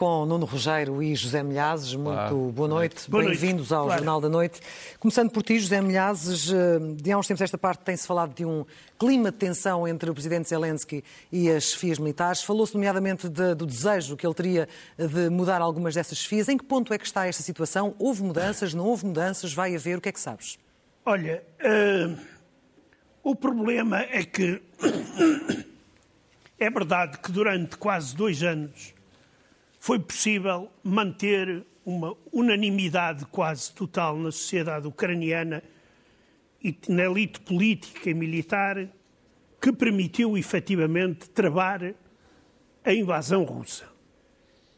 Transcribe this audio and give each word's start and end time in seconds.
com 0.00 0.24
Nuno 0.24 0.46
Rogério 0.46 1.02
e 1.02 1.14
José 1.14 1.42
Milhazes. 1.42 1.94
Muito 1.94 2.16
Claro. 2.16 2.36
boa 2.52 2.66
noite, 2.66 3.10
Boa 3.10 3.22
bem-vindos 3.22 3.70
ao 3.70 3.84
Claro. 3.84 3.98
Jornal 3.98 4.18
da 4.18 4.30
Noite. 4.30 4.58
Começando 4.98 5.30
por 5.30 5.42
ti, 5.42 5.58
José 5.60 5.82
Milhazes, 5.82 6.50
eh, 6.50 6.78
de 6.96 7.12
há 7.12 7.18
uns 7.18 7.26
tempos 7.26 7.42
esta 7.42 7.58
parte 7.58 7.80
tem-se 7.84 8.06
falado 8.06 8.34
de 8.34 8.42
um 8.46 8.64
clima 8.98 9.30
de 9.30 9.36
tensão 9.36 9.86
entre 9.86 10.08
o 10.08 10.14
presidente 10.14 10.48
Zelensky 10.48 11.04
e 11.30 11.50
as 11.50 11.64
chefias 11.64 11.98
militares. 11.98 12.42
Falou-se 12.42 12.72
nomeadamente 12.72 13.28
de- 13.28 13.54
do 13.54 13.66
desejo 13.66 14.16
que 14.16 14.26
ele 14.26 14.32
teria 14.32 14.66
de 14.96 15.28
mudar 15.28 15.60
algumas 15.60 15.92
dessas 15.94 16.16
chefias. 16.16 16.48
Em 16.48 16.56
que 16.56 16.64
ponto 16.64 16.94
é 16.94 16.98
que 16.98 17.04
está 17.04 17.26
esta 17.26 17.42
situação? 17.42 17.94
Houve 17.98 18.22
mudanças, 18.22 18.72
não 18.72 18.86
houve 18.86 19.04
mudanças? 19.04 19.52
Vai 19.52 19.76
haver? 19.76 19.98
O 19.98 20.00
que 20.00 20.08
é 20.08 20.12
que 20.12 20.20
sabes? 20.20 20.58
Olha, 21.04 21.44
eh, 21.58 22.08
o 23.22 23.36
problema 23.36 24.00
é 24.00 24.24
que 24.24 24.62
é 26.58 26.70
verdade 26.70 27.18
que 27.18 27.30
durante 27.30 27.76
quase 27.76 28.16
dois 28.16 28.42
anos 28.42 28.94
foi 29.80 29.98
possível 29.98 30.70
manter 30.84 31.64
uma 31.84 32.14
unanimidade 32.30 33.24
quase 33.26 33.72
total 33.72 34.16
na 34.18 34.30
sociedade 34.30 34.86
ucraniana 34.86 35.62
e 36.62 36.76
na 36.88 37.04
elite 37.04 37.40
política 37.40 38.10
e 38.10 38.14
militar 38.14 38.86
que 39.60 39.72
permitiu 39.72 40.36
efetivamente 40.36 41.28
travar 41.30 41.94
a 42.84 42.92
invasão 42.94 43.42
russa. 43.44 43.86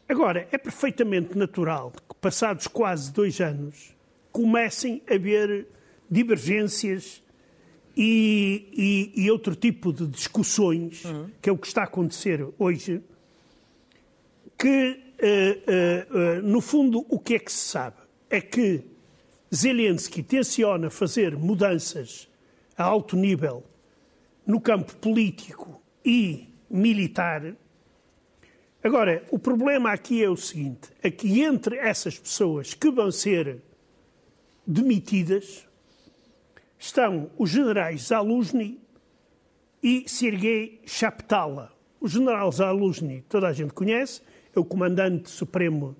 Agora, 0.08 0.46
é 0.52 0.56
perfeitamente 0.58 1.36
natural 1.36 1.90
que, 1.90 2.14
passados 2.20 2.66
quase 2.68 3.12
dois 3.12 3.40
anos, 3.40 3.94
comecem 4.30 5.02
a 5.10 5.14
haver 5.14 5.66
divergências 6.10 7.20
e, 7.96 9.10
e- 9.16 9.24
e 9.24 9.30
outro 9.30 9.54
tipo 9.56 9.92
de 9.92 10.06
discussões, 10.06 11.02
que 11.40 11.50
é 11.50 11.52
o 11.52 11.58
que 11.58 11.66
está 11.66 11.82
a 11.82 11.84
acontecer 11.84 12.46
hoje, 12.58 13.02
que, 14.62 15.14
eh, 15.18 15.58
eh, 15.66 16.06
eh, 16.08 16.40
no 16.40 16.60
fundo, 16.60 17.04
o 17.08 17.18
que 17.18 17.34
é 17.34 17.38
que 17.40 17.50
se 17.50 17.68
sabe? 17.70 17.96
É 18.30 18.40
que 18.40 18.84
Zelensky 19.52 20.22
tenciona 20.22 20.88
fazer 20.88 21.36
mudanças 21.36 22.28
a 22.78 22.84
alto 22.84 23.16
nível 23.16 23.64
no 24.46 24.60
campo 24.60 24.94
político 24.98 25.82
e 26.04 26.48
militar. 26.70 27.56
Agora, 28.84 29.26
o 29.32 29.38
problema 29.38 29.90
aqui 29.90 30.22
é 30.22 30.30
o 30.30 30.36
seguinte: 30.36 30.90
é 31.02 31.10
que 31.10 31.42
entre 31.42 31.76
essas 31.78 32.16
pessoas 32.16 32.72
que 32.72 32.88
vão 32.88 33.10
ser 33.10 33.60
demitidas 34.64 35.66
estão 36.78 37.32
os 37.36 37.50
generais 37.50 38.02
Zaluzny 38.02 38.80
e 39.82 40.08
Sergei 40.08 40.80
Chaptala. 40.86 41.72
O 42.00 42.06
general 42.06 42.52
Zaluzny, 42.52 43.22
toda 43.28 43.48
a 43.48 43.52
gente 43.52 43.72
conhece, 43.72 44.22
o 44.60 44.64
comandante 44.64 45.30
supremo 45.30 45.96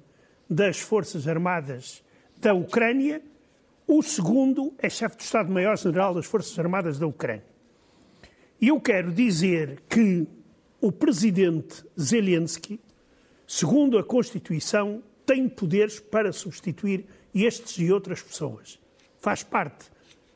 das 0.49 0.79
Forças 0.79 1.27
Armadas 1.27 2.03
da 2.39 2.53
Ucrânia. 2.53 3.23
O 3.87 4.03
segundo 4.03 4.75
é 4.79 4.89
chefe 4.89 5.17
de 5.17 5.23
Estado-Maior-General 5.25 6.15
das 6.15 6.27
Forças 6.27 6.59
Armadas 6.59 6.99
da 6.99 7.07
Ucrânia. 7.07 7.45
E 8.61 8.69
eu 8.69 8.81
quero 8.81 9.13
dizer 9.13 9.83
que 9.89 10.27
o 10.81 10.93
presidente 10.93 11.85
Zelensky, 11.99 12.81
segundo 13.47 13.99
a 13.99 14.05
Constituição, 14.05 15.03
tem 15.25 15.49
poderes 15.49 15.99
para 15.99 16.33
substituir 16.33 17.07
estes 17.35 17.79
e 17.79 17.93
outras 17.93 18.23
pessoas. 18.23 18.79
Faz 19.19 19.43
parte. 19.43 19.91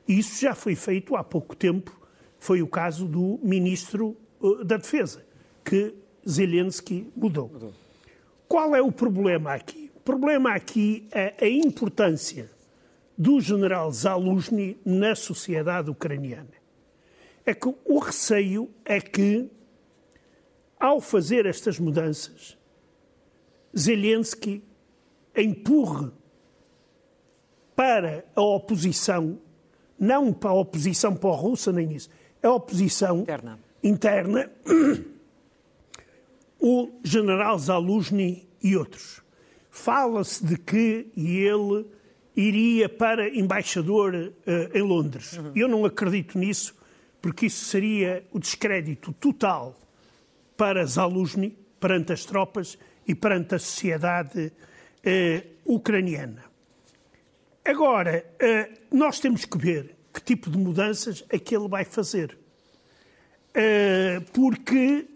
E 0.08 0.18
isso 0.18 0.40
já 0.40 0.54
foi 0.54 0.74
feito 0.74 1.16
há 1.16 1.24
pouco 1.24 1.54
tempo. 1.54 1.92
Foi 2.38 2.62
o 2.62 2.68
caso 2.68 3.06
do 3.06 3.38
ministro 3.42 4.16
eh, 4.42 4.64
da 4.64 4.76
Defesa, 4.76 5.24
que 5.64 5.94
Zelensky 6.28 7.10
mudou. 7.16 7.50
Qual 8.48 8.74
é 8.74 8.82
o 8.82 8.92
problema 8.92 9.52
aqui? 9.52 9.90
O 9.94 10.00
problema 10.00 10.52
aqui 10.54 11.08
é 11.10 11.34
a 11.40 11.48
importância 11.48 12.50
do 13.18 13.40
general 13.40 13.90
Zaluzny 13.90 14.78
na 14.84 15.14
sociedade 15.14 15.90
ucraniana. 15.90 16.54
É 17.44 17.54
que 17.54 17.72
o 17.84 17.98
receio 17.98 18.70
é 18.84 19.00
que, 19.00 19.50
ao 20.78 21.00
fazer 21.00 21.46
estas 21.46 21.78
mudanças, 21.78 22.56
Zelensky 23.76 24.62
empurre 25.36 26.10
para 27.74 28.24
a 28.34 28.40
oposição, 28.40 29.38
não 29.98 30.32
para 30.32 30.50
a 30.50 30.54
oposição 30.54 31.14
pró-russa 31.14 31.72
nem 31.72 31.92
isso, 31.92 32.08
a 32.42 32.50
oposição 32.50 33.20
Interna. 33.20 33.58
interna, 33.82 34.50
o 36.60 36.90
general 37.02 37.58
Zaluzny 37.58 38.48
e 38.62 38.76
outros. 38.76 39.20
Fala-se 39.70 40.44
de 40.44 40.56
que 40.56 41.08
ele 41.16 41.86
iria 42.34 42.88
para 42.88 43.28
embaixador 43.28 44.32
eh, 44.46 44.70
em 44.74 44.82
Londres. 44.82 45.38
Eu 45.54 45.68
não 45.68 45.84
acredito 45.84 46.38
nisso, 46.38 46.74
porque 47.20 47.46
isso 47.46 47.64
seria 47.64 48.26
o 48.30 48.38
descrédito 48.38 49.12
total 49.14 49.78
para 50.56 50.84
Zaluzny, 50.84 51.56
perante 51.80 52.12
as 52.12 52.24
tropas 52.24 52.78
e 53.06 53.14
perante 53.14 53.54
a 53.54 53.58
sociedade 53.58 54.52
eh, 55.02 55.44
ucraniana. 55.64 56.44
Agora, 57.64 58.24
eh, 58.38 58.70
nós 58.92 59.18
temos 59.18 59.44
que 59.44 59.58
ver 59.58 59.96
que 60.12 60.20
tipo 60.20 60.50
de 60.50 60.58
mudanças 60.58 61.24
é 61.28 61.38
que 61.38 61.54
ele 61.54 61.68
vai 61.68 61.84
fazer. 61.84 62.38
Porque, 64.32 65.06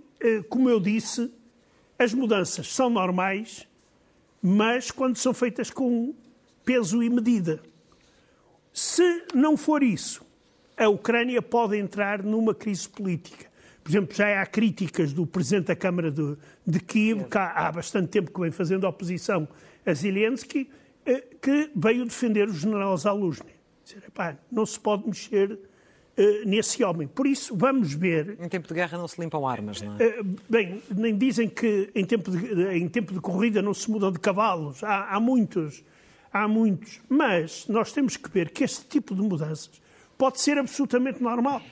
como 0.48 0.68
eu 0.68 0.78
disse, 0.78 1.32
as 1.98 2.14
mudanças 2.14 2.72
são 2.72 2.88
normais, 2.88 3.66
mas 4.42 4.90
quando 4.90 5.16
são 5.16 5.34
feitas 5.34 5.70
com 5.70 6.14
peso 6.64 7.02
e 7.02 7.10
medida. 7.10 7.60
Se 8.72 9.24
não 9.34 9.56
for 9.56 9.82
isso, 9.82 10.24
a 10.76 10.88
Ucrânia 10.88 11.42
pode 11.42 11.76
entrar 11.76 12.22
numa 12.22 12.54
crise 12.54 12.88
política. 12.88 13.50
Por 13.82 13.90
exemplo, 13.90 14.14
já 14.14 14.40
há 14.40 14.46
críticas 14.46 15.12
do 15.12 15.26
Presidente 15.26 15.66
da 15.66 15.76
Câmara 15.76 16.10
de, 16.10 16.36
de 16.66 16.80
Kiev, 16.80 17.24
que 17.24 17.36
há, 17.36 17.50
há 17.50 17.72
bastante 17.72 18.08
tempo 18.08 18.30
que 18.30 18.40
vem 18.40 18.50
fazendo 18.50 18.84
oposição 18.84 19.48
a 19.84 19.92
Zelensky, 19.92 20.70
eh, 21.04 21.24
que 21.40 21.70
veio 21.74 22.04
defender 22.04 22.48
o 22.48 22.52
general 22.52 22.96
Zaluzny. 22.96 23.54
Dizer, 23.84 24.04
"Epá, 24.06 24.36
não 24.50 24.64
se 24.64 24.78
pode 24.78 25.06
mexer 25.06 25.52
eh, 25.52 25.58
nesse 26.44 26.82
homem. 26.84 27.08
Por 27.08 27.26
isso, 27.26 27.56
vamos 27.56 27.92
ver 27.94 28.36
Em 28.40 28.48
tempo 28.48 28.68
de 28.68 28.74
guerra 28.74 28.98
não 28.98 29.08
se 29.08 29.20
limpam 29.20 29.46
armas, 29.46 29.80
não 29.80 29.96
é? 29.96 30.02
eh, 30.04 30.22
Bem, 30.48 30.82
nem 30.94 31.16
dizem 31.16 31.48
que 31.48 31.90
em 31.94 32.04
tempo 32.04 32.30
de, 32.30 32.68
em 32.76 32.88
tempo 32.88 33.12
de 33.12 33.20
corrida 33.20 33.62
não 33.62 33.72
se 33.72 33.90
mudam 33.90 34.12
de 34.12 34.18
cavalos. 34.18 34.82
Há, 34.84 35.14
há 35.14 35.20
muitos, 35.20 35.82
há 36.32 36.46
muitos. 36.46 37.00
Mas 37.08 37.66
nós 37.68 37.92
temos 37.92 38.16
que 38.16 38.30
ver 38.30 38.50
que 38.50 38.64
este 38.64 38.84
tipo 38.86 39.14
de 39.14 39.22
mudanças 39.22 39.70
pode 40.18 40.40
ser 40.40 40.58
absolutamente 40.58 41.22
normal. 41.22 41.62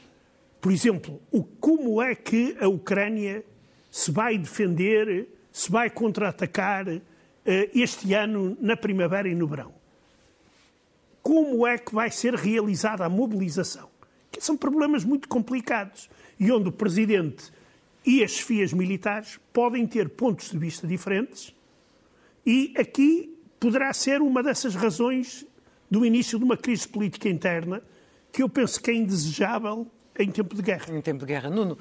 Por 0.60 0.72
exemplo, 0.72 1.20
o, 1.30 1.42
como 1.44 2.02
é 2.02 2.14
que 2.14 2.56
a 2.60 2.68
Ucrânia 2.68 3.44
se 3.90 4.10
vai 4.10 4.38
defender, 4.38 5.28
se 5.52 5.70
vai 5.70 5.88
contra-atacar 5.90 6.88
eh, 6.88 7.70
este 7.74 8.14
ano 8.14 8.56
na 8.60 8.76
primavera 8.76 9.28
e 9.28 9.34
no 9.34 9.46
verão? 9.46 9.76
como 11.20 11.66
é 11.66 11.76
que 11.76 11.94
vai 11.94 12.10
ser 12.10 12.34
realizada 12.34 13.04
a 13.04 13.08
mobilização. 13.08 13.90
Que 14.30 14.40
são 14.40 14.56
problemas 14.56 15.04
muito 15.04 15.28
complicados 15.28 16.08
e 16.38 16.50
onde 16.52 16.68
o 16.68 16.72
Presidente 16.72 17.52
e 18.06 18.22
as 18.22 18.32
chefias 18.32 18.72
militares 18.72 19.38
podem 19.52 19.86
ter 19.86 20.08
pontos 20.08 20.50
de 20.50 20.58
vista 20.58 20.86
diferentes 20.86 21.54
e 22.46 22.72
aqui 22.78 23.36
poderá 23.60 23.92
ser 23.92 24.22
uma 24.22 24.42
dessas 24.42 24.74
razões 24.74 25.44
do 25.90 26.02
início 26.02 26.38
de 26.38 26.44
uma 26.44 26.56
crise 26.56 26.88
política 26.88 27.28
interna 27.28 27.82
que 28.32 28.42
eu 28.42 28.48
penso 28.48 28.80
que 28.80 28.90
é 28.90 28.94
indesejável 28.94 29.86
em 30.18 30.30
tempo 30.30 30.54
de 30.54 30.62
guerra. 30.62 30.96
Em 30.96 31.02
tempo 31.02 31.20
de 31.20 31.26
guerra. 31.26 31.50
Nuno, 31.50 31.76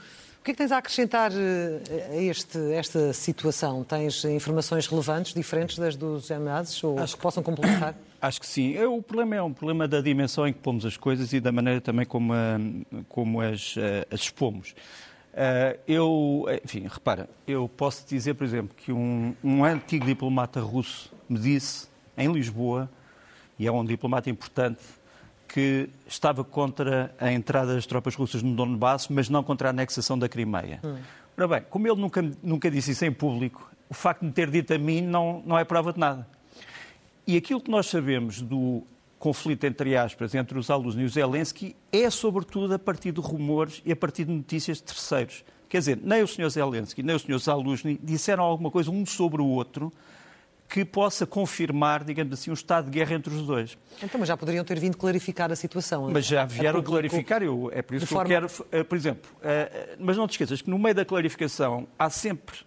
que 0.48 0.52
é 0.52 0.54
que 0.54 0.58
tens 0.60 0.72
a 0.72 0.78
acrescentar 0.78 1.32
eh, 1.34 2.08
a 2.10 2.16
este, 2.16 2.58
esta 2.72 3.12
situação? 3.12 3.84
Tens 3.84 4.24
informações 4.24 4.88
relevantes, 4.88 5.34
diferentes 5.34 5.78
das 5.78 5.98
dos 5.98 6.32
ameaças, 6.32 6.82
ou 6.82 6.96
que 6.96 7.18
possam 7.18 7.44
complementar? 7.44 7.94
Acho 8.22 8.40
que 8.40 8.48
sim. 8.48 8.78
O 8.86 9.02
problema 9.02 9.36
é 9.36 9.42
um 9.42 9.52
problema 9.52 9.90
da 9.90 10.00
dimensão 10.00 10.48
em 10.48 10.54
que 10.54 10.60
pomos 10.60 10.86
as 10.86 10.96
coisas 10.96 11.34
e 11.34 11.42
da 11.42 11.52
maneira 11.52 11.82
também 11.82 12.06
como, 12.06 12.32
ah, 12.34 12.58
como 13.10 13.42
as, 13.42 13.76
ah, 13.78 14.08
as 14.10 14.22
expomos. 14.22 14.74
Eu, 15.86 16.46
enfim, 16.64 16.88
repara, 16.90 17.30
eu 17.46 17.70
posso 17.70 18.08
dizer, 18.08 18.34
por 18.34 18.44
exemplo, 18.44 18.76
que 18.76 18.92
um, 18.92 19.36
um 19.44 19.64
antigo 19.64 20.04
diplomata 20.04 20.60
russo 20.62 21.14
me 21.30 21.38
disse, 21.38 21.88
em 22.18 22.32
Lisboa, 22.32 22.90
e 23.60 23.68
é 23.68 23.72
um 23.72 23.86
diplomata 23.86 24.32
importante, 24.32 24.82
que 25.48 25.90
estava 26.08 26.44
contra 26.44 27.14
a 27.20 27.32
entrada 27.32 27.74
das 27.74 27.86
tropas 27.86 28.16
russas 28.16 28.44
no 28.44 28.56
Donbass, 28.56 29.08
mas 29.08 29.30
não 29.30 29.44
contra 29.44 29.70
a 29.70 29.72
anexação 29.72 30.18
da 30.18 30.28
Crimeia. 30.28 30.82
Ora 31.38 31.48
bem, 31.48 31.62
como 31.70 31.88
ele 31.88 32.00
nunca, 32.00 32.22
nunca 32.44 32.70
disse 32.70 32.92
isso 32.92 33.06
em 33.06 33.12
público, 33.12 33.72
o 33.90 33.94
facto 33.94 34.22
de 34.22 34.28
me 34.28 34.32
ter 34.34 34.50
dito 34.50 34.74
a 34.74 34.78
mim 34.78 35.02
não, 35.02 35.42
não 35.46 35.58
é 35.58 35.64
prova 35.64 35.94
de 35.94 36.00
nada. 36.00 36.28
E 37.26 37.38
aquilo 37.38 37.62
que 37.62 37.70
nós 37.70 37.88
sabemos 37.88 38.42
do 38.42 38.84
conflito, 39.20 39.66
entre 39.66 39.96
aspas, 39.96 40.36
entre 40.36 40.58
os 40.58 40.70
alunos 40.70 40.96
e 40.96 41.04
o 41.04 41.10
Zelensky 41.10 41.76
é, 41.92 42.10
sobretudo, 42.10 42.74
a 42.74 42.80
partir 42.80 43.12
de 43.12 43.20
rumores 43.20 43.82
e 43.86 43.92
a 43.92 43.96
partir 43.96 44.26
de 44.26 44.32
notícias 44.32 44.78
de 44.78 44.84
terceiros. 44.84 45.44
Quer 45.70 45.80
dizer, 45.80 46.00
nem 46.02 46.24
o 46.24 46.28
Sr. 46.28 46.50
Zelensky, 46.50 47.04
nem 47.04 47.16
o 47.16 47.20
Sr. 47.20 47.40
Zaluzny 47.40 48.00
disseram 48.02 48.44
alguma 48.44 48.72
coisa 48.72 48.90
um 48.90 49.06
sobre 49.06 49.42
o 49.42 49.46
outro 49.46 49.92
que 50.70 50.84
possa 50.84 51.26
confirmar, 51.26 52.04
digamos 52.04 52.34
assim, 52.34 52.52
um 52.52 52.54
estado 52.54 52.86
de 52.86 52.92
guerra 52.92 53.16
entre 53.16 53.34
os 53.34 53.46
dois. 53.46 53.78
Então, 54.04 54.20
mas 54.20 54.28
já 54.28 54.36
poderiam 54.36 54.66
ter 54.66 54.78
vindo 54.80 54.98
clarificar 54.98 55.52
a 55.52 55.56
situação. 55.56 56.10
Mas 56.12 56.26
já 56.26 56.44
vieram 56.46 56.80
a 56.80 56.84
clarificar, 56.84 57.42
eu, 57.42 57.72
é 57.74 57.82
por 57.82 57.96
isso 57.96 58.06
que 58.06 58.14
forma... 58.14 58.34
eu 58.34 58.42
quero, 58.42 58.66
eh, 58.72 58.84
por 58.84 58.98
exemplo, 58.98 59.32
uh, 59.38 59.96
mas 60.00 60.18
não 60.18 60.28
te 60.28 60.32
esqueças 60.32 60.62
que 60.62 60.70
no 60.70 60.78
meio 60.78 60.94
da 60.94 61.06
clarificação 61.06 61.88
há 61.98 62.10
sempre 62.10 62.58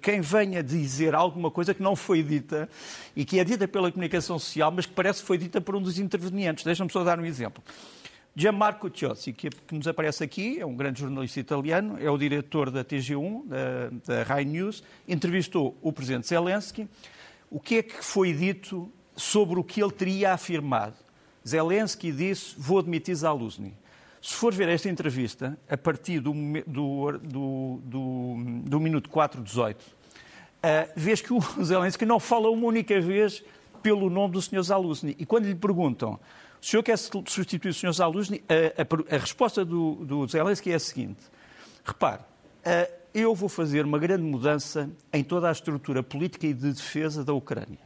quem 0.00 0.20
venha 0.20 0.62
dizer 0.62 1.14
alguma 1.14 1.50
coisa 1.50 1.74
que 1.74 1.82
não 1.82 1.96
foi 1.96 2.22
dita 2.22 2.68
e 3.14 3.24
que 3.24 3.40
é 3.40 3.44
dita 3.44 3.66
pela 3.66 3.90
comunicação 3.90 4.38
social, 4.38 4.70
mas 4.70 4.86
que 4.86 4.92
parece 4.92 5.20
que 5.20 5.26
foi 5.26 5.38
dita 5.38 5.60
por 5.60 5.74
um 5.74 5.82
dos 5.82 5.98
intervenientes. 5.98 6.64
Deixa-me 6.64 6.90
só 6.90 7.02
dar 7.02 7.18
um 7.18 7.24
exemplo. 7.24 7.62
Gianmarco 8.38 8.90
Ciozzi, 8.94 9.32
que, 9.32 9.48
que, 9.48 9.74
nos 9.74 9.88
aparece 9.88 10.22
aqui, 10.22 10.60
é 10.60 10.66
um 10.66 10.76
grande 10.76 11.00
jornalista 11.00 11.40
italiano, 11.40 11.96
é 11.98 12.10
o 12.10 12.18
diretor 12.18 12.70
da 12.70 12.84
TG1, 12.84 13.46
da, 13.46 14.14
da 14.14 14.22
Rai 14.24 14.44
News, 14.44 14.84
entrevistou 15.08 15.74
o 15.80 15.90
presidente 15.90 16.28
Zelensky 16.28 16.86
o 17.50 17.60
que 17.60 17.76
é 17.76 17.82
que 17.82 18.04
foi 18.04 18.32
dito 18.32 18.90
sobre 19.16 19.58
o 19.58 19.64
que 19.64 19.82
ele 19.82 19.92
teria 19.92 20.32
afirmado? 20.32 20.96
Zelensky 21.46 22.12
disse: 22.12 22.54
Vou 22.58 22.78
admitir 22.78 23.14
Zaluzny. 23.14 23.74
Se 24.20 24.34
for 24.34 24.52
ver 24.52 24.68
esta 24.68 24.88
entrevista, 24.88 25.56
a 25.68 25.76
partir 25.76 26.18
do, 26.18 26.32
do, 26.66 27.12
do, 27.22 27.80
do, 27.84 28.34
do 28.64 28.80
minuto 28.80 29.08
4.18, 29.08 29.76
uh, 29.76 29.78
vês 30.96 31.20
que 31.20 31.32
o 31.32 31.40
Zelensky 31.62 32.04
não 32.04 32.18
fala 32.18 32.50
uma 32.50 32.66
única 32.66 33.00
vez 33.00 33.44
pelo 33.82 34.10
nome 34.10 34.32
do 34.32 34.42
Sr. 34.42 34.62
Zaluzny. 34.62 35.14
E 35.18 35.24
quando 35.24 35.46
lhe 35.46 35.54
perguntam 35.54 36.18
o 36.60 36.66
senhor 36.66 36.82
quer 36.82 36.98
substituir 36.98 37.70
o 37.70 37.74
Sr. 37.74 37.92
Zaluzny, 37.92 38.42
a, 38.48 38.82
a, 38.82 39.16
a 39.16 39.18
resposta 39.18 39.64
do, 39.64 40.04
do 40.04 40.26
Zelensky 40.26 40.72
é 40.72 40.74
a 40.74 40.80
seguinte: 40.80 41.20
repare, 41.84 42.22
uh, 42.22 42.92
eu 43.16 43.34
vou 43.34 43.48
fazer 43.48 43.82
uma 43.86 43.98
grande 43.98 44.22
mudança 44.22 44.90
em 45.10 45.24
toda 45.24 45.48
a 45.48 45.52
estrutura 45.52 46.02
política 46.02 46.46
e 46.46 46.52
de 46.52 46.70
defesa 46.70 47.24
da 47.24 47.32
Ucrânia. 47.32 47.78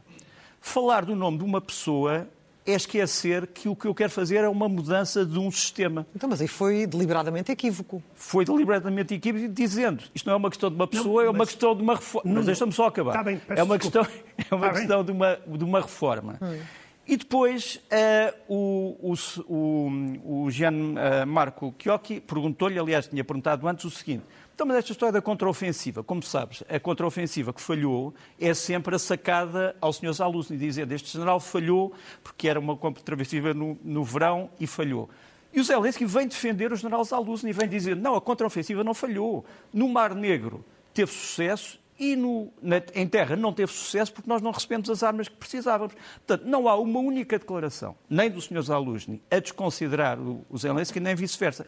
Falar 0.59 1.05
do 1.05 1.15
nome 1.15 1.37
de 1.37 1.45
uma 1.45 1.61
pessoa 1.61 2.27
é 2.65 2.73
esquecer 2.73 3.47
que 3.47 3.69
o 3.69 3.75
que 3.75 3.87
eu 3.87 3.95
quero 3.95 4.11
fazer 4.11 4.43
é 4.43 4.49
uma 4.49 4.67
mudança 4.67 5.25
de 5.25 5.39
um 5.39 5.49
sistema. 5.49 6.05
Então, 6.13 6.29
mas 6.29 6.41
aí 6.41 6.49
foi 6.49 6.85
deliberadamente 6.85 7.49
equívoco. 7.49 8.03
Foi 8.13 8.43
deliberadamente 8.43 9.13
equívoco, 9.13 9.47
dizendo 9.47 10.03
isto 10.13 10.25
não 10.25 10.33
é 10.33 10.35
uma 10.35 10.49
questão 10.49 10.69
de 10.69 10.75
uma 10.75 10.85
pessoa, 10.85 11.23
não, 11.23 11.29
é 11.29 11.33
uma 11.33 11.45
questão 11.45 11.75
de 11.77 11.81
uma 11.81 11.95
reforma. 11.95 12.33
Mas 12.33 12.45
deixa-me 12.45 12.73
só 12.73 12.87
acabar. 12.87 13.13
Tá 13.13 13.23
bem, 13.23 13.41
é 13.47 13.63
uma 13.63 13.79
questão, 13.79 14.05
é 14.51 14.53
uma 14.53 14.69
questão 14.69 15.01
de, 15.01 15.13
uma, 15.13 15.39
de 15.47 15.63
uma 15.63 15.79
reforma. 15.79 16.37
Hum. 16.41 16.59
E 17.07 17.15
depois 17.15 17.81
uh, 17.91 18.35
o, 18.47 19.13
o, 19.13 19.13
o, 19.47 20.43
o 20.43 20.51
Jean 20.51 20.73
uh, 20.73 21.25
Marco 21.25 21.73
Chiocchi 21.81 22.19
perguntou-lhe, 22.19 22.77
aliás, 22.77 23.07
tinha 23.07 23.23
perguntado 23.23 23.67
antes 23.67 23.85
o 23.85 23.89
seguinte: 23.89 24.23
então, 24.61 24.67
mas 24.67 24.77
esta 24.77 24.91
história 24.91 25.13
da 25.13 25.23
contraofensiva, 25.23 26.03
como 26.03 26.21
sabes, 26.21 26.63
a 26.69 26.79
contraofensiva 26.79 27.51
que 27.51 27.59
falhou 27.59 28.13
é 28.39 28.53
sempre 28.53 28.95
a 28.95 28.99
sacada 28.99 29.75
ao 29.81 29.91
Sr. 29.91 30.13
Zaluzny, 30.13 30.55
dizendo 30.55 30.91
este 30.91 31.13
general 31.13 31.39
falhou 31.39 31.91
porque 32.23 32.47
era 32.47 32.59
uma 32.59 32.77
contraofensiva 32.77 33.55
no, 33.55 33.75
no 33.83 34.03
verão 34.03 34.51
e 34.59 34.67
falhou. 34.67 35.09
E 35.51 35.59
o 35.59 35.63
Zelensky 35.63 36.05
vem 36.05 36.27
defender 36.27 36.71
o 36.71 36.75
general 36.75 37.03
Zaluzny 37.03 37.49
e 37.49 37.53
vem 37.53 37.67
dizer 37.67 37.95
não, 37.95 38.13
a 38.13 38.21
contraofensiva 38.21 38.83
não 38.83 38.93
falhou. 38.93 39.43
No 39.73 39.89
Mar 39.89 40.13
Negro 40.13 40.63
teve 40.93 41.11
sucesso 41.11 41.79
e 41.97 42.15
no, 42.15 42.53
na, 42.61 42.83
em 42.93 43.07
terra 43.07 43.35
não 43.35 43.51
teve 43.51 43.71
sucesso 43.71 44.13
porque 44.13 44.29
nós 44.29 44.43
não 44.43 44.51
recebemos 44.51 44.91
as 44.91 45.01
armas 45.01 45.27
que 45.27 45.37
precisávamos. 45.37 45.95
Portanto, 46.27 46.47
não 46.47 46.67
há 46.67 46.75
uma 46.75 46.99
única 46.99 47.39
declaração, 47.39 47.95
nem 48.07 48.29
do 48.29 48.39
Sr. 48.39 48.61
Zaluzny, 48.61 49.23
a 49.31 49.39
desconsiderar 49.39 50.19
o, 50.19 50.45
o 50.51 50.55
Zelensky, 50.55 50.99
nem 50.99 51.15
vice-versa. 51.15 51.65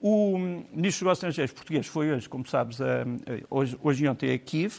O 0.00 0.38
Ministro 0.38 1.08
dos 1.08 1.18
Estrangeiros 1.18 1.52
português 1.52 1.86
foi 1.86 2.12
hoje, 2.12 2.28
como 2.28 2.46
sabes, 2.46 2.78
hoje, 3.50 3.76
hoje 3.82 4.04
e 4.04 4.08
ontem 4.08 4.32
a 4.32 4.38
Kiev, 4.38 4.78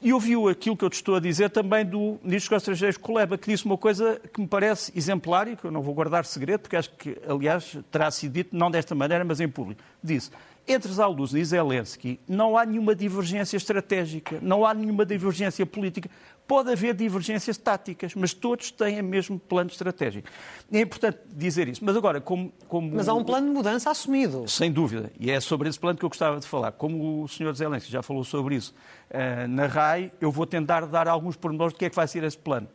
e 0.00 0.12
ouviu 0.12 0.48
aquilo 0.48 0.76
que 0.76 0.84
eu 0.84 0.90
te 0.90 0.94
estou 0.94 1.14
a 1.14 1.20
dizer 1.20 1.50
também 1.50 1.84
do 1.84 2.18
Ministro 2.22 2.56
dos 2.56 2.62
Estrangeiros 2.62 2.96
Kuleba, 2.96 3.38
que 3.38 3.50
disse 3.50 3.64
uma 3.64 3.78
coisa 3.78 4.20
que 4.32 4.40
me 4.40 4.46
parece 4.48 4.92
exemplar 4.96 5.46
e 5.46 5.56
que 5.56 5.64
eu 5.64 5.70
não 5.70 5.80
vou 5.80 5.94
guardar 5.94 6.24
segredo, 6.24 6.60
porque 6.60 6.76
acho 6.76 6.90
que, 6.90 7.16
aliás, 7.26 7.78
terá 7.90 8.10
sido 8.10 8.32
dito 8.32 8.56
não 8.56 8.70
desta 8.70 8.94
maneira, 8.94 9.24
mas 9.24 9.40
em 9.40 9.48
público. 9.48 9.80
Disse, 10.02 10.30
entre 10.66 10.92
Zalduz 10.92 11.34
e 11.34 11.44
Zelensky 11.44 12.20
não 12.28 12.56
há 12.56 12.64
nenhuma 12.64 12.94
divergência 12.94 13.56
estratégica, 13.56 14.38
não 14.42 14.64
há 14.66 14.74
nenhuma 14.74 15.06
divergência 15.06 15.64
política. 15.66 16.10
Pode 16.52 16.70
haver 16.70 16.92
divergências 16.92 17.56
táticas, 17.56 18.14
mas 18.14 18.34
todos 18.34 18.70
têm 18.70 19.00
o 19.00 19.04
mesmo 19.04 19.38
plano 19.38 19.70
estratégico. 19.70 20.28
É 20.70 20.82
importante 20.82 21.20
dizer 21.34 21.66
isso. 21.66 21.82
Mas 21.82 21.96
agora, 21.96 22.20
como, 22.20 22.52
como... 22.68 22.94
Mas 22.94 23.08
há 23.08 23.14
um 23.14 23.24
plano 23.24 23.46
de 23.46 23.54
mudança 23.54 23.90
assumido. 23.90 24.46
Sem 24.46 24.70
dúvida. 24.70 25.10
E 25.18 25.30
é 25.30 25.40
sobre 25.40 25.70
esse 25.70 25.80
plano 25.80 25.98
que 25.98 26.04
eu 26.04 26.10
gostava 26.10 26.38
de 26.38 26.46
falar. 26.46 26.72
Como 26.72 27.22
o 27.22 27.26
Sr. 27.26 27.54
Zelensky 27.54 27.90
já 27.90 28.02
falou 28.02 28.22
sobre 28.22 28.56
isso 28.56 28.74
uh, 29.08 29.48
na 29.48 29.64
RAI, 29.64 30.12
eu 30.20 30.30
vou 30.30 30.44
tentar 30.44 30.84
dar 30.84 31.08
alguns 31.08 31.36
pormenores 31.36 31.72
do 31.72 31.78
que 31.78 31.86
é 31.86 31.88
que 31.88 31.96
vai 31.96 32.06
ser 32.06 32.22
esse 32.22 32.36
plano. 32.36 32.68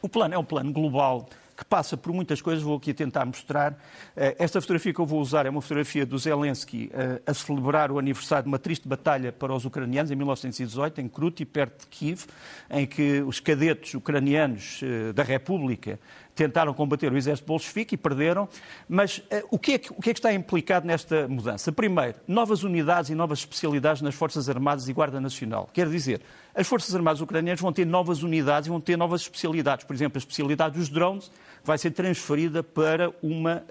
O 0.00 0.08
plano 0.08 0.34
é 0.34 0.38
um 0.38 0.44
plano 0.44 0.72
global 0.72 1.28
que 1.56 1.64
passa 1.64 1.96
por 1.96 2.12
muitas 2.12 2.42
coisas, 2.42 2.62
vou 2.62 2.76
aqui 2.76 2.92
tentar 2.92 3.24
mostrar. 3.24 3.78
Eh, 4.14 4.36
esta 4.38 4.60
fotografia 4.60 4.92
que 4.92 5.00
eu 5.00 5.06
vou 5.06 5.20
usar 5.20 5.46
é 5.46 5.50
uma 5.50 5.62
fotografia 5.62 6.04
do 6.04 6.18
Zelensky 6.18 6.90
eh, 6.92 7.22
a 7.26 7.32
celebrar 7.32 7.90
o 7.90 7.98
aniversário 7.98 8.44
de 8.44 8.48
uma 8.48 8.58
triste 8.58 8.86
batalha 8.86 9.32
para 9.32 9.54
os 9.54 9.64
ucranianos 9.64 10.10
em 10.10 10.14
1918, 10.14 11.00
em 11.00 11.08
Kruti, 11.08 11.46
perto 11.46 11.80
de 11.80 11.86
Kiev, 11.86 12.26
em 12.70 12.86
que 12.86 13.22
os 13.22 13.40
cadetes 13.40 13.94
ucranianos 13.94 14.80
eh, 14.82 15.12
da 15.14 15.22
República 15.22 15.98
tentaram 16.36 16.74
combater 16.74 17.10
o 17.10 17.16
exército 17.16 17.48
bolchevique 17.48 17.94
e 17.94 17.98
perderam. 17.98 18.48
Mas 18.88 19.18
uh, 19.18 19.48
o, 19.50 19.58
que 19.58 19.72
é 19.72 19.78
que, 19.78 19.90
o 19.90 20.00
que 20.00 20.10
é 20.10 20.12
que 20.12 20.18
está 20.18 20.32
implicado 20.32 20.86
nesta 20.86 21.26
mudança? 21.26 21.72
Primeiro, 21.72 22.18
novas 22.28 22.62
unidades 22.62 23.10
e 23.10 23.14
novas 23.14 23.40
especialidades 23.40 24.02
nas 24.02 24.14
Forças 24.14 24.48
Armadas 24.48 24.86
e 24.88 24.92
Guarda 24.92 25.20
Nacional. 25.20 25.68
Quer 25.72 25.88
dizer, 25.88 26.20
as 26.54 26.66
Forças 26.68 26.94
Armadas 26.94 27.20
ucranianas 27.20 27.60
vão 27.60 27.72
ter 27.72 27.86
novas 27.86 28.22
unidades 28.22 28.66
e 28.66 28.70
vão 28.70 28.80
ter 28.80 28.96
novas 28.96 29.22
especialidades. 29.22 29.84
Por 29.84 29.94
exemplo, 29.94 30.18
a 30.18 30.20
especialidade 30.20 30.78
dos 30.78 30.88
drones 30.88 31.30
vai 31.64 31.78
ser 31.78 31.90
transferida 31.90 32.62
para 32.62 33.12
uma, 33.22 33.64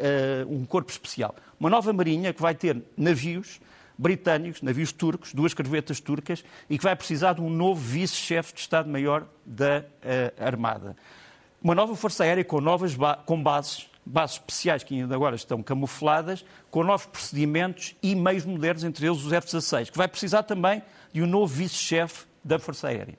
uh, 0.47 0.53
um 0.53 0.65
corpo 0.65 0.91
especial. 0.91 1.35
Uma 1.59 1.69
nova 1.69 1.93
marinha 1.93 2.33
que 2.33 2.41
vai 2.41 2.55
ter 2.55 2.81
navios 2.97 3.61
britânicos, 3.97 4.61
navios 4.61 4.91
turcos, 4.91 5.33
duas 5.33 5.53
corvetas 5.53 6.01
turcas, 6.01 6.43
e 6.69 6.77
que 6.77 6.83
vai 6.83 6.95
precisar 6.95 7.33
de 7.33 7.41
um 7.41 7.49
novo 7.49 7.79
vice-chefe 7.79 8.53
de 8.53 8.59
Estado-Maior 8.59 9.25
da 9.45 9.79
uh, 9.79 10.43
Armada 10.43 10.97
uma 11.65 11.73
nova 11.73 11.95
Força 11.95 12.23
Aérea 12.23 12.45
com 12.45 12.61
novas 12.61 12.93
ba 12.93 13.15
com 13.25 13.41
bases, 13.41 13.89
bases 14.05 14.35
especiais 14.35 14.83
que 14.83 14.93
ainda 14.93 15.15
agora 15.15 15.35
estão 15.35 15.63
camufladas, 15.63 16.45
com 16.69 16.83
novos 16.83 17.07
procedimentos 17.07 17.95
e 18.03 18.13
meios 18.13 18.45
modernos, 18.45 18.83
entre 18.83 19.07
eles 19.07 19.25
os 19.25 19.33
F-16, 19.33 19.89
que 19.89 19.97
vai 19.97 20.07
precisar 20.07 20.43
também 20.43 20.83
de 21.11 21.23
um 21.23 21.25
novo 21.25 21.51
vice-chefe 21.51 22.27
da 22.43 22.59
Força 22.59 22.89
Aérea. 22.89 23.17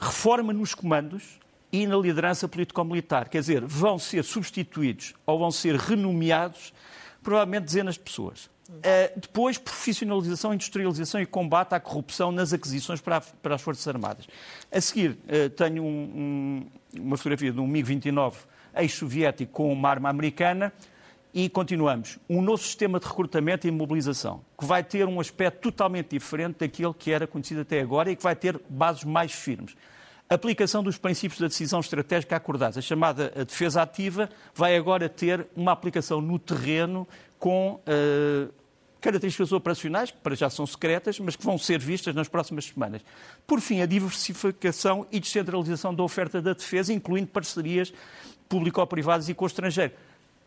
Reforma 0.00 0.52
nos 0.52 0.74
comandos 0.74 1.38
e 1.70 1.86
na 1.86 1.96
liderança 1.96 2.48
político-militar, 2.48 3.28
quer 3.28 3.38
dizer, 3.38 3.64
vão 3.64 4.00
ser 4.00 4.24
substituídos 4.24 5.14
ou 5.24 5.38
vão 5.38 5.52
ser 5.52 5.76
renomeados 5.76 6.72
provavelmente 7.22 7.66
dezenas 7.66 7.94
de 7.94 8.00
pessoas. 8.00 8.50
Uh, 8.68 9.20
depois, 9.20 9.58
profissionalização, 9.58 10.52
industrialização 10.52 11.20
e 11.20 11.26
combate 11.26 11.74
à 11.74 11.80
corrupção 11.80 12.32
nas 12.32 12.52
aquisições 12.52 13.00
para, 13.00 13.18
a, 13.18 13.20
para 13.20 13.54
as 13.54 13.62
Forças 13.62 13.86
Armadas. 13.86 14.26
A 14.72 14.80
seguir, 14.80 15.10
uh, 15.10 15.50
tenho 15.50 15.82
um, 15.82 16.66
um, 16.96 17.00
uma 17.00 17.16
fotografia 17.16 17.52
de 17.52 17.60
um 17.60 17.66
MiG-29 17.66 18.34
ex-soviético 18.76 19.52
com 19.52 19.72
uma 19.72 19.88
arma 19.88 20.08
americana 20.08 20.72
e 21.32 21.48
continuamos. 21.48 22.18
Um 22.28 22.40
novo 22.40 22.62
sistema 22.62 22.98
de 22.98 23.06
recrutamento 23.06 23.68
e 23.68 23.70
mobilização, 23.70 24.42
que 24.58 24.64
vai 24.64 24.82
ter 24.82 25.06
um 25.06 25.20
aspecto 25.20 25.60
totalmente 25.60 26.10
diferente 26.10 26.56
daquele 26.60 26.94
que 26.94 27.10
era 27.10 27.26
conhecido 27.26 27.60
até 27.60 27.80
agora 27.80 28.10
e 28.10 28.16
que 28.16 28.22
vai 28.22 28.34
ter 28.34 28.60
bases 28.68 29.04
mais 29.04 29.32
firmes. 29.32 29.76
Aplicação 30.28 30.82
dos 30.82 30.98
princípios 30.98 31.40
da 31.40 31.46
decisão 31.46 31.78
estratégica 31.78 32.34
acordados, 32.34 32.76
a 32.76 32.80
chamada 32.80 33.32
defesa 33.46 33.80
ativa, 33.80 34.28
vai 34.52 34.76
agora 34.76 35.08
ter 35.08 35.46
uma 35.54 35.70
aplicação 35.70 36.20
no 36.20 36.36
terreno 36.36 37.06
com 37.38 37.80
uh, 37.86 38.52
características 39.00 39.52
operacionais, 39.52 40.10
que 40.10 40.16
para 40.18 40.34
já 40.34 40.50
são 40.50 40.66
secretas, 40.66 41.20
mas 41.20 41.36
que 41.36 41.44
vão 41.44 41.56
ser 41.56 41.78
vistas 41.78 42.12
nas 42.12 42.26
próximas 42.26 42.64
semanas. 42.64 43.02
Por 43.46 43.60
fim, 43.60 43.80
a 43.80 43.86
diversificação 43.86 45.06
e 45.12 45.20
descentralização 45.20 45.94
da 45.94 46.02
oferta 46.02 46.42
da 46.42 46.54
defesa, 46.54 46.92
incluindo 46.92 47.28
parcerias 47.28 47.92
público-privadas 48.48 49.28
e 49.28 49.34
com 49.34 49.44
o 49.44 49.46
estrangeiro. 49.46 49.92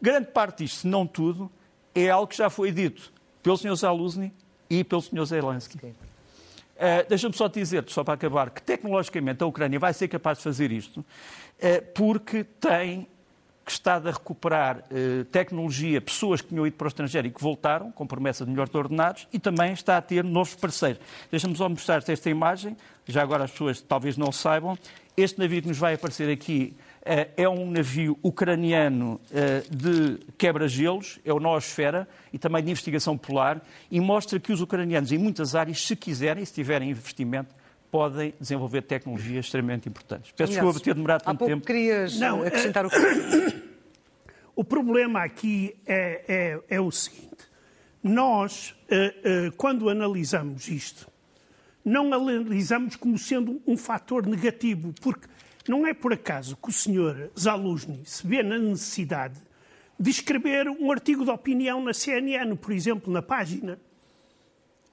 Grande 0.01 0.27
parte 0.27 0.65
disto, 0.65 0.81
se 0.81 0.87
não 0.87 1.07
tudo, 1.07 1.49
é 1.95 2.09
algo 2.09 2.27
que 2.27 2.35
já 2.35 2.49
foi 2.49 2.71
dito 2.71 3.13
pelo 3.41 3.57
Sr. 3.57 3.75
Zaluzny 3.75 4.33
e 4.69 4.83
pelo 4.83 5.01
Sr. 5.01 5.25
Zelensky. 5.25 5.79
Uh, 6.79 7.05
Deixa-me 7.09 7.35
só 7.35 7.49
dizer, 7.49 7.83
só 7.87 8.05
para 8.05 8.13
acabar, 8.13 8.49
que 8.51 8.61
tecnologicamente 8.61 9.43
a 9.43 9.45
Ucrânia 9.45 9.77
vai 9.77 9.93
ser 9.93 10.07
capaz 10.07 10.37
de 10.37 10.45
fazer 10.45 10.71
isto, 10.71 11.01
uh, 11.01 11.05
porque 11.93 12.45
tem 12.45 13.05
que 13.65 13.73
está 13.73 13.97
a 13.97 13.99
recuperar 13.99 14.77
uh, 14.77 15.25
tecnologia, 15.25 15.99
pessoas 15.99 16.41
que 16.41 16.47
tinham 16.47 16.65
ido 16.65 16.77
para 16.77 16.85
o 16.85 16.87
estrangeiro 16.87 17.27
e 17.27 17.31
que 17.31 17.41
voltaram, 17.41 17.91
com 17.91 18.07
promessa 18.07 18.45
de 18.45 18.49
melhores 18.49 18.73
ordenados, 18.73 19.27
e 19.31 19.37
também 19.37 19.73
está 19.73 19.97
a 19.97 20.01
ter 20.01 20.23
novos 20.23 20.55
parceiros. 20.55 21.01
Deixa-me 21.29 21.55
só 21.55 21.67
mostrar 21.67 22.01
esta 22.07 22.29
imagem, 22.29 22.77
já 23.05 23.21
agora 23.21 23.43
as 23.43 23.51
pessoas 23.51 23.81
talvez 23.81 24.15
não 24.15 24.31
saibam. 24.31 24.77
Este 25.17 25.37
navio 25.37 25.61
que 25.61 25.67
nos 25.67 25.77
vai 25.77 25.95
aparecer 25.95 26.31
aqui 26.31 26.75
é 27.35 27.49
um 27.49 27.71
navio 27.71 28.17
ucraniano 28.21 29.19
de 29.69 30.19
quebra-gelos, 30.37 31.19
é 31.25 31.33
o 31.33 31.39
Noosfera, 31.39 32.07
e 32.31 32.37
também 32.37 32.63
de 32.63 32.69
investigação 32.69 33.17
polar, 33.17 33.61
e 33.89 33.99
mostra 33.99 34.39
que 34.39 34.51
os 34.51 34.61
ucranianos, 34.61 35.11
em 35.11 35.17
muitas 35.17 35.55
áreas, 35.55 35.85
se 35.85 35.95
quiserem, 35.95 36.45
se 36.45 36.53
tiverem 36.53 36.89
investimento, 36.89 37.55
podem 37.91 38.33
desenvolver 38.39 38.83
tecnologias 38.83 39.45
extremamente 39.45 39.89
importantes. 39.89 40.31
Peço 40.31 40.51
desculpa 40.51 40.73
por 40.73 40.81
ter 40.81 40.93
demorado 40.93 41.23
tanto 41.23 41.35
há 41.35 41.37
pouco 41.37 41.53
tempo. 41.53 41.65
querias 41.65 42.19
Não, 42.19 42.43
acrescentar 42.43 42.85
o 42.85 42.89
O 44.59 44.63
problema 44.65 45.23
aqui 45.23 45.73
é, 45.85 46.59
é, 46.67 46.75
é 46.75 46.81
o 46.81 46.91
seguinte: 46.91 47.47
nós, 48.03 48.75
eh, 48.89 49.15
eh, 49.23 49.51
quando 49.55 49.87
analisamos 49.87 50.67
isto, 50.67 51.07
não 51.83 52.13
analisamos 52.13 52.97
como 52.97 53.17
sendo 53.17 53.61
um 53.65 53.77
fator 53.77 54.27
negativo, 54.27 54.93
porque 55.01 55.29
não 55.69 55.85
é 55.85 55.93
por 55.93 56.11
acaso 56.11 56.57
que 56.57 56.69
o 56.69 56.73
senhor 56.73 57.29
Zaluzny 57.39 58.01
se 58.03 58.25
vê 58.25 58.41
na 58.41 58.57
necessidade 58.57 59.39
de 59.99 60.09
escrever 60.09 60.67
um 60.67 60.91
artigo 60.91 61.23
de 61.23 61.29
opinião 61.29 61.83
na 61.83 61.93
CNN, 61.93 62.55
por 62.55 62.71
exemplo, 62.71 63.13
na 63.13 63.21
página. 63.21 63.77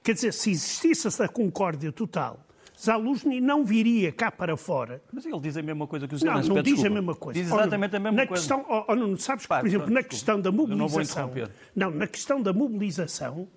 Quer 0.03 0.13
dizer, 0.13 0.33
se 0.33 0.51
existisse 0.51 1.07
essa 1.07 1.27
concórdia 1.27 1.91
total, 1.91 2.39
Zaluzny 2.79 3.41
não 3.41 3.65
viria 3.65 4.11
cá 4.11 4.29
para 4.31 4.55
fora. 4.55 5.01
Mas 5.11 5.25
ele 5.25 5.39
diz 5.39 5.57
a 5.57 5.63
mesma 5.63 5.87
coisa 5.87 6.07
que 6.07 6.13
o 6.13 6.17
Não, 6.17 6.19
Zelensky. 6.19 6.49
não 6.49 6.55
Pede 6.57 6.75
diz 6.75 6.85
a 6.85 6.89
mesma 6.91 7.15
coisa. 7.15 7.41
Diz 7.41 7.51
Oh, 7.51 7.55
exatamente 7.55 7.95
a 7.95 7.99
mesma 7.99 8.17
na 8.21 8.27
coisa. 8.27 8.41
Questão, 8.43 8.65
oh, 8.69 8.85
oh, 8.87 8.95
Nuno, 8.95 9.17
sabes 9.17 9.43
que, 9.45 9.49
Pá, 9.49 9.59
por 9.61 9.67
exemplo, 9.67 9.87
na 9.87 10.01
desculpa. 10.01 10.09
questão 10.09 10.39
da 10.41 10.51
não 10.51 10.57
mobilização. 10.57 11.01
interromper. 11.27 11.51
Não, 11.75 11.89
na 11.89 12.05
questão 12.07 12.41
da 12.41 12.53
mobilização, 12.53 13.47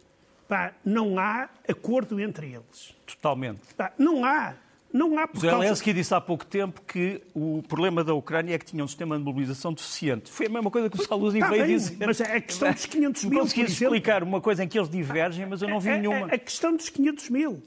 pá, 0.48 0.72
não 0.82 1.18
há 1.18 1.50
acordo 1.68 2.18
entre 2.18 2.46
eles. 2.46 2.94
Totalmente. 3.06 3.60
Pá, 3.76 3.92
não 3.98 4.24
há. 4.24 4.54
Não 4.92 5.16
há 5.18 5.24
O 5.24 5.28
por 5.28 5.40
causa... 5.40 5.58
Zelensky 5.58 5.92
disse 5.92 6.12
há 6.14 6.20
pouco 6.20 6.44
tempo 6.44 6.80
que 6.86 7.20
o 7.34 7.62
problema 7.68 8.02
da 8.02 8.12
Ucrânia 8.12 8.54
é 8.54 8.58
que 8.58 8.64
tinha 8.64 8.82
um 8.82 8.88
sistema 8.88 9.16
de 9.16 9.22
mobilização 9.24 9.72
deficiente. 9.72 10.30
Foi 10.30 10.46
a 10.46 10.48
mesma 10.50 10.70
coisa 10.70 10.90
que 10.90 11.00
o 11.00 11.04
Saluzzi 11.06 11.38
veio 11.38 11.50
bem, 11.50 11.66
dizer. 11.76 12.04
mas 12.06 12.20
é 12.20 12.36
a 12.36 12.40
questão 12.40 12.72
dos 12.72 12.86
500 12.86 13.22
Tu 13.22 13.28
mil, 13.30 13.42
exemplo. 13.44 13.64
explicar 13.72 14.22
uma 14.24 14.40
coisa 14.40 14.64
em 14.64 14.68
que 14.68 14.76
eles 14.78 14.90
divergem, 14.90 15.46
mas 15.46 15.62
eu 15.62 15.68
não 15.68 15.78
vi 15.78 15.90
É- 15.90 15.92
é- 15.94 15.98
nenhuma. 15.98 16.26
A, 16.26 16.38
questão 16.38 16.74
dos 16.74 16.88
500 16.88 17.30
mil. 17.30 17.62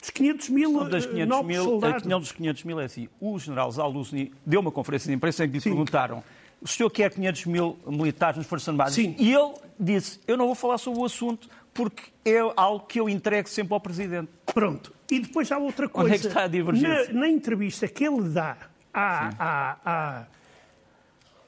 Dos 0.00 0.10
500 0.10 0.48
mil, 0.50 0.84
das 0.84 1.04
eh, 1.04 1.08
500 1.08 1.28
novos 1.28 1.46
mil, 1.46 1.60
a 1.60 1.64
soldados. 1.64 1.96
questão 2.02 2.20
dos 2.20 2.32
500 2.32 2.64
mil 2.64 2.80
é 2.80 2.84
assim. 2.84 3.08
O 3.20 3.38
general 3.38 3.70
Zaluzny 3.70 4.32
deu 4.46 4.60
uma 4.60 4.70
conferência 4.70 5.08
de 5.08 5.14
imprensa 5.14 5.44
em 5.44 5.48
que 5.48 5.54
lhe 5.54 5.60
Sim. 5.60 5.70
perguntaram 5.70 6.22
o 6.60 6.66
senhor 6.68 6.88
quer 6.88 7.10
500 7.12 7.44
mil 7.46 7.76
militares 7.86 8.38
nas 8.38 8.46
Forças 8.46 8.68
Armadas? 8.70 8.94
Sim. 8.94 9.14
E 9.18 9.30
ele 9.34 9.52
disse, 9.78 10.18
eu 10.26 10.34
não 10.36 10.46
vou 10.46 10.54
falar 10.54 10.78
sobre 10.78 10.98
o 11.00 11.04
assunto 11.04 11.46
porque 11.74 12.04
é 12.24 12.38
algo 12.56 12.86
que 12.86 12.98
eu 13.00 13.08
entrego 13.08 13.48
sempre 13.48 13.74
ao 13.74 13.80
Presidente. 13.80 14.30
Pronto. 14.46 14.92
E 15.10 15.18
depois 15.20 15.50
há 15.52 15.58
outra 15.58 15.88
coisa. 15.88 16.08
Onde 16.08 16.16
é 16.16 16.20
que 16.20 16.26
está 16.28 16.44
a 16.44 16.48
divergência? 16.48 17.12
Na, 17.12 17.20
na 17.20 17.28
entrevista 17.28 17.86
que 17.88 18.04
ele 18.04 18.22
dá 18.30 18.56
à, 18.92 19.30
à, 19.38 20.24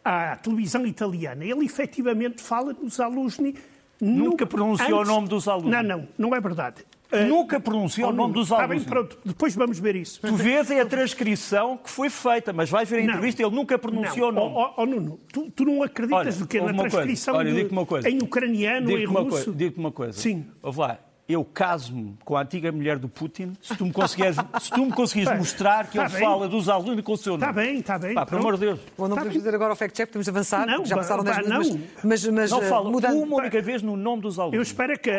à, 0.04 0.30
à 0.32 0.36
televisão 0.36 0.84
italiana, 0.86 1.44
ele 1.44 1.64
efetivamente 1.64 2.42
fala 2.42 2.74
do 2.74 2.88
Zaluzny. 2.88 3.54
Nunca 4.00 4.44
no- 4.44 4.50
pronunciou 4.50 5.00
o 5.00 5.04
nome 5.04 5.28
do 5.28 5.40
Zaluzny. 5.40 5.70
Não, 5.70 5.82
não, 5.82 6.08
não 6.18 6.34
é 6.34 6.40
verdade. 6.40 6.84
Nunca 7.28 7.60
pronunciou 7.60 8.10
o 8.10 8.12
nome 8.12 8.34
do 8.34 8.42
Está 8.42 8.66
bem, 8.66 8.80
pronto, 8.80 9.18
depois 9.24 9.54
vamos 9.54 9.78
ver 9.78 9.96
isso. 9.96 10.20
Tu 10.20 10.34
vês 10.34 10.70
é 10.70 10.80
a 10.80 10.86
transcrição 10.86 11.76
que 11.76 11.88
foi 11.90 12.10
feita, 12.10 12.52
mas 12.52 12.68
vais 12.68 12.88
ver 12.88 12.96
a 12.98 13.02
entrevista 13.02 13.42
ele 13.42 13.54
nunca 13.54 13.78
pronunciou 13.78 14.32
não. 14.32 14.46
o 14.46 14.50
nome. 14.50 14.72
Oh, 14.76 14.82
oh, 14.82 14.86
Nuno, 14.86 15.20
tu, 15.32 15.50
tu 15.50 15.64
não 15.64 15.82
acreditas 15.82 16.18
Olha, 16.18 16.32
do 16.32 16.46
que 16.46 16.58
houve 16.58 16.72
na 16.72 16.76
uma 16.76 16.82
coisa. 16.82 16.96
transcrição 16.96 17.34
Olha, 17.36 17.52
de- 17.52 17.72
uma 17.72 17.86
coisa. 17.86 18.08
em 18.10 18.18
ucraniano, 18.22 18.90
em 18.90 18.96
Digo-te 18.96 19.06
uma, 19.08 19.20
russo? 19.20 19.52
digo-te 19.52 19.78
uma 19.78 19.92
coisa. 19.92 20.12
Sim. 20.18 20.46
Ouve 20.62 20.80
lá, 20.80 20.98
eu 21.28 21.44
caso-me 21.44 22.16
com 22.24 22.36
a 22.36 22.42
antiga 22.42 22.70
mulher 22.70 22.98
do 22.98 23.08
Putin 23.08 23.54
se 23.60 23.74
tu 23.76 23.84
me 23.86 23.92
conseguires, 23.92 24.36
se 24.60 24.70
tu 24.70 24.84
me 24.84 24.92
conseguires 24.92 25.36
mostrar 25.36 25.86
que 25.88 25.96
Tá 25.98 26.04
ele 26.04 26.12
bem. 26.12 26.20
fala 26.22 26.48
dos 26.48 26.68
alunos 26.68 27.02
com 27.04 27.12
o 27.12 27.16
seu 27.16 27.32
nome. 27.36 27.42
Está 27.44 27.52
bem, 27.52 27.78
está 27.78 27.98
bem. 27.98 28.14
Pá, 28.14 28.24
pelo 28.24 28.40
amor 28.40 28.54
de 28.54 28.60
Deus. 28.60 28.80
Bom, 28.96 29.08
não 29.08 29.16
Tá 29.16 29.22
podemos 29.22 29.34
bem. 29.34 29.42
fazer 29.42 29.54
agora 29.56 29.72
o 29.72 29.76
fact-check, 29.76 30.08
podemos 30.08 30.28
avançar, 30.28 30.66
Não, 30.66 30.84
já 30.84 30.96
passaram 30.96 31.24
vá, 31.24 31.32
10 31.34 31.46
minutos. 31.48 31.70
não. 31.70 31.78
Mas, 32.04 32.24
mas, 32.24 32.26
mas 32.28 32.50
Não 32.50 32.62
eh, 32.62 32.68
fala 32.68 32.90
mudando, 32.90 33.18
uma 33.22 33.36
única 33.38 33.60
vez 33.60 33.82
no 33.82 33.96
nome 33.96 34.22
dos 34.22 34.38
alunos. 34.38 34.54
Eu 34.56 34.62
espero 34.62 34.98
que 34.98 35.10
a, 35.10 35.14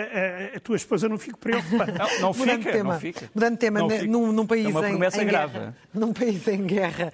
a- 0.54 0.58
a 0.58 0.60
tua 0.60 0.76
esposa 0.78 1.10
não 1.10 1.18
fique 1.18 1.38
preocupada. 1.38 1.92
Não, 1.98 2.20
não 2.22 2.34
Mudando 2.34 2.58
de 2.58 2.64
fica, 2.64 2.72
tema, 2.72 2.94
não 2.94 3.00
fica. 3.00 3.30
mudando 3.36 3.52
de 3.54 3.60
tema 3.60 3.90
fica. 3.90 4.06
num, 4.08 4.32
num 4.32 4.46
país 4.46 4.66
É 4.66 4.70
uma 4.70 4.88
em, 4.88 4.92
promessa 4.92 5.22
em 5.24 5.26
grave. 5.28 5.54
guerra, 5.60 5.76
num 5.94 6.14
país 6.14 6.48
em 6.48 6.64
guerra, 6.66 7.12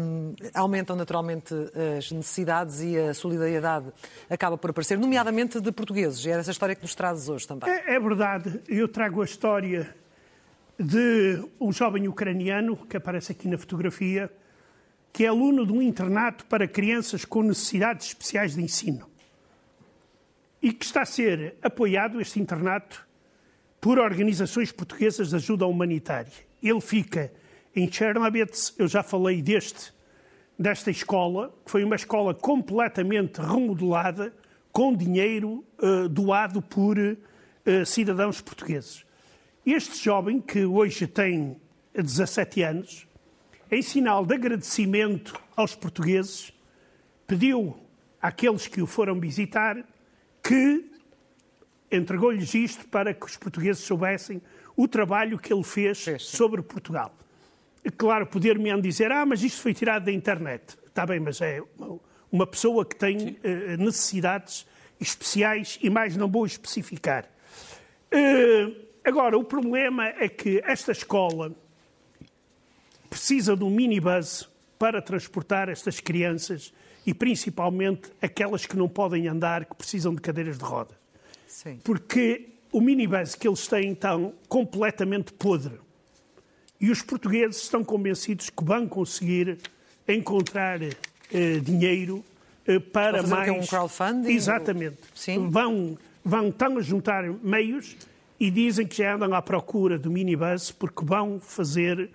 hum, 0.00 0.34
aumentam 0.54 0.96
naturalmente 0.96 1.54
as 1.98 2.10
necessidades 2.10 2.80
e 2.80 2.96
a 2.98 3.12
solidariedade 3.14 3.86
acaba 4.30 4.56
por 4.56 4.70
aparecer, 4.70 4.98
nomeadamente 4.98 5.60
de 5.60 5.72
portugueses. 5.72 6.24
E 6.24 6.30
é 6.30 6.34
essa 6.34 6.50
história 6.50 6.74
que 6.74 6.82
nos 6.82 6.94
trazes 6.94 7.28
hoje 7.28 7.46
também. 7.46 7.68
É, 7.70 7.94
é 7.94 8.00
verdade, 8.00 8.13
eu 8.68 8.88
trago 8.88 9.22
a 9.22 9.24
história 9.24 9.94
de 10.78 11.42
um 11.60 11.72
jovem 11.72 12.08
ucraniano 12.08 12.76
que 12.76 12.96
aparece 12.96 13.32
aqui 13.32 13.48
na 13.48 13.56
fotografia, 13.56 14.30
que 15.12 15.24
é 15.24 15.28
aluno 15.28 15.64
de 15.64 15.72
um 15.72 15.80
internato 15.80 16.44
para 16.46 16.66
crianças 16.66 17.24
com 17.24 17.42
necessidades 17.42 18.08
especiais 18.08 18.54
de 18.54 18.62
ensino. 18.62 19.08
E 20.60 20.72
que 20.72 20.84
está 20.84 21.02
a 21.02 21.06
ser 21.06 21.56
apoiado, 21.62 22.20
este 22.20 22.40
internato, 22.40 23.06
por 23.80 23.98
organizações 23.98 24.72
portuguesas 24.72 25.28
de 25.28 25.36
ajuda 25.36 25.66
humanitária. 25.66 26.32
Ele 26.62 26.80
fica 26.80 27.32
em 27.76 27.90
Chernobitz, 27.90 28.74
eu 28.78 28.88
já 28.88 29.02
falei 29.02 29.42
deste, 29.42 29.92
desta 30.58 30.90
escola, 30.90 31.54
que 31.64 31.70
foi 31.70 31.84
uma 31.84 31.96
escola 31.96 32.32
completamente 32.34 33.40
remodelada, 33.40 34.32
com 34.72 34.94
dinheiro 34.94 35.64
eh, 35.80 36.08
doado 36.08 36.60
por 36.60 36.96
eh, 37.64 37.84
cidadãos 37.84 38.40
portugueses. 38.40 39.04
Este 39.64 40.02
jovem, 40.02 40.40
que 40.40 40.64
hoje 40.64 41.06
tem 41.06 41.56
17 41.94 42.62
anos, 42.62 43.06
em 43.70 43.80
sinal 43.82 44.24
de 44.26 44.34
agradecimento 44.34 45.40
aos 45.56 45.74
portugueses, 45.74 46.52
pediu 47.26 47.76
àqueles 48.20 48.66
que 48.66 48.82
o 48.82 48.86
foram 48.86 49.18
visitar 49.18 49.82
que 50.42 50.84
entregou-lhes 51.90 52.52
isto 52.54 52.86
para 52.88 53.14
que 53.14 53.24
os 53.24 53.36
portugueses 53.36 53.82
soubessem 53.84 54.42
o 54.76 54.86
trabalho 54.88 55.38
que 55.38 55.52
ele 55.52 55.62
fez 55.62 56.04
sobre 56.18 56.60
Portugal. 56.62 57.14
Claro, 57.96 58.26
poder-me 58.26 58.80
dizer, 58.80 59.12
ah, 59.12 59.24
mas 59.24 59.42
isto 59.42 59.60
foi 59.60 59.72
tirado 59.72 60.04
da 60.06 60.12
internet. 60.12 60.76
Está 60.86 61.06
bem, 61.06 61.20
mas 61.20 61.40
é 61.40 61.62
uma- 62.30 62.46
pessoa 62.46 62.84
que 62.84 62.96
tem 62.96 63.38
eh, 63.42 63.76
necessidades 63.76 64.66
especiais 64.98 65.78
e 65.82 65.88
mais 65.90 66.16
não 66.16 66.28
vou 66.28 66.44
especificar. 66.46 67.28
Eh, 68.14 68.72
agora, 69.04 69.36
o 69.36 69.44
problema 69.44 70.06
é 70.06 70.28
que 70.28 70.62
esta 70.64 70.92
escola 70.92 71.52
precisa 73.10 73.56
de 73.56 73.64
um 73.64 73.70
minibus 73.70 74.48
para 74.78 75.02
transportar 75.02 75.68
estas 75.68 75.98
crianças 76.00 76.72
e 77.06 77.12
principalmente 77.12 78.10
aquelas 78.22 78.66
que 78.66 78.76
não 78.76 78.88
podem 78.88 79.28
andar, 79.28 79.64
que 79.64 79.74
precisam 79.74 80.14
de 80.14 80.20
cadeiras 80.20 80.58
de 80.58 80.64
rodas 80.64 80.96
Sim. 81.46 81.80
porque 81.84 82.48
o 82.72 82.80
minibus 82.80 83.34
que 83.34 83.46
eles 83.46 83.66
têm 83.68 83.92
está 83.92 84.18
completamente 84.48 85.32
podre. 85.32 85.78
E 86.80 86.90
os 86.90 87.00
portugueses 87.02 87.62
estão 87.62 87.84
convencidos 87.84 88.50
que 88.50 88.64
vão 88.64 88.88
conseguir 88.88 89.58
encontrar 90.08 90.82
eh, 90.82 91.58
dinheiro 91.62 92.24
eh, 92.66 92.80
para 92.80 93.22
mais. 93.22 93.48
Um 93.50 93.66
crowdfunding? 93.66 94.32
Exatamente. 94.32 94.98
Sim. 95.14 95.48
Vão, 95.48 95.96
vão 96.24 96.48
estão 96.48 96.78
a 96.78 96.80
juntar 96.80 97.24
meios 97.42 97.96
e 98.40 98.50
dizem 98.50 98.86
que 98.86 98.96
já 98.96 99.14
andam 99.14 99.34
à 99.34 99.42
procura 99.42 99.98
do 99.98 100.10
minibus 100.10 100.70
porque 100.70 101.04
vão 101.04 101.38
fazer 101.38 102.10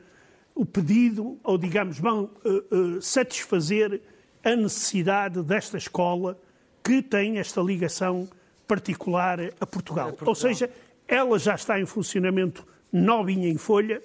o 0.55 0.65
pedido, 0.65 1.37
ou 1.43 1.57
digamos, 1.57 1.99
vão 1.99 2.29
eh, 2.43 2.49
eh, 2.49 3.01
satisfazer 3.01 4.01
a 4.43 4.55
necessidade 4.55 5.41
desta 5.41 5.77
escola 5.77 6.37
que 6.83 7.01
tem 7.01 7.37
esta 7.37 7.61
ligação 7.61 8.27
particular 8.67 9.39
a 9.59 9.65
Portugal. 9.65 10.13
Ou 10.25 10.35
seja, 10.35 10.69
ela 11.07 11.39
já 11.39 11.55
está 11.55 11.79
em 11.79 11.85
funcionamento 11.85 12.65
novinha 12.91 13.47
em 13.47 13.57
folha 13.57 14.01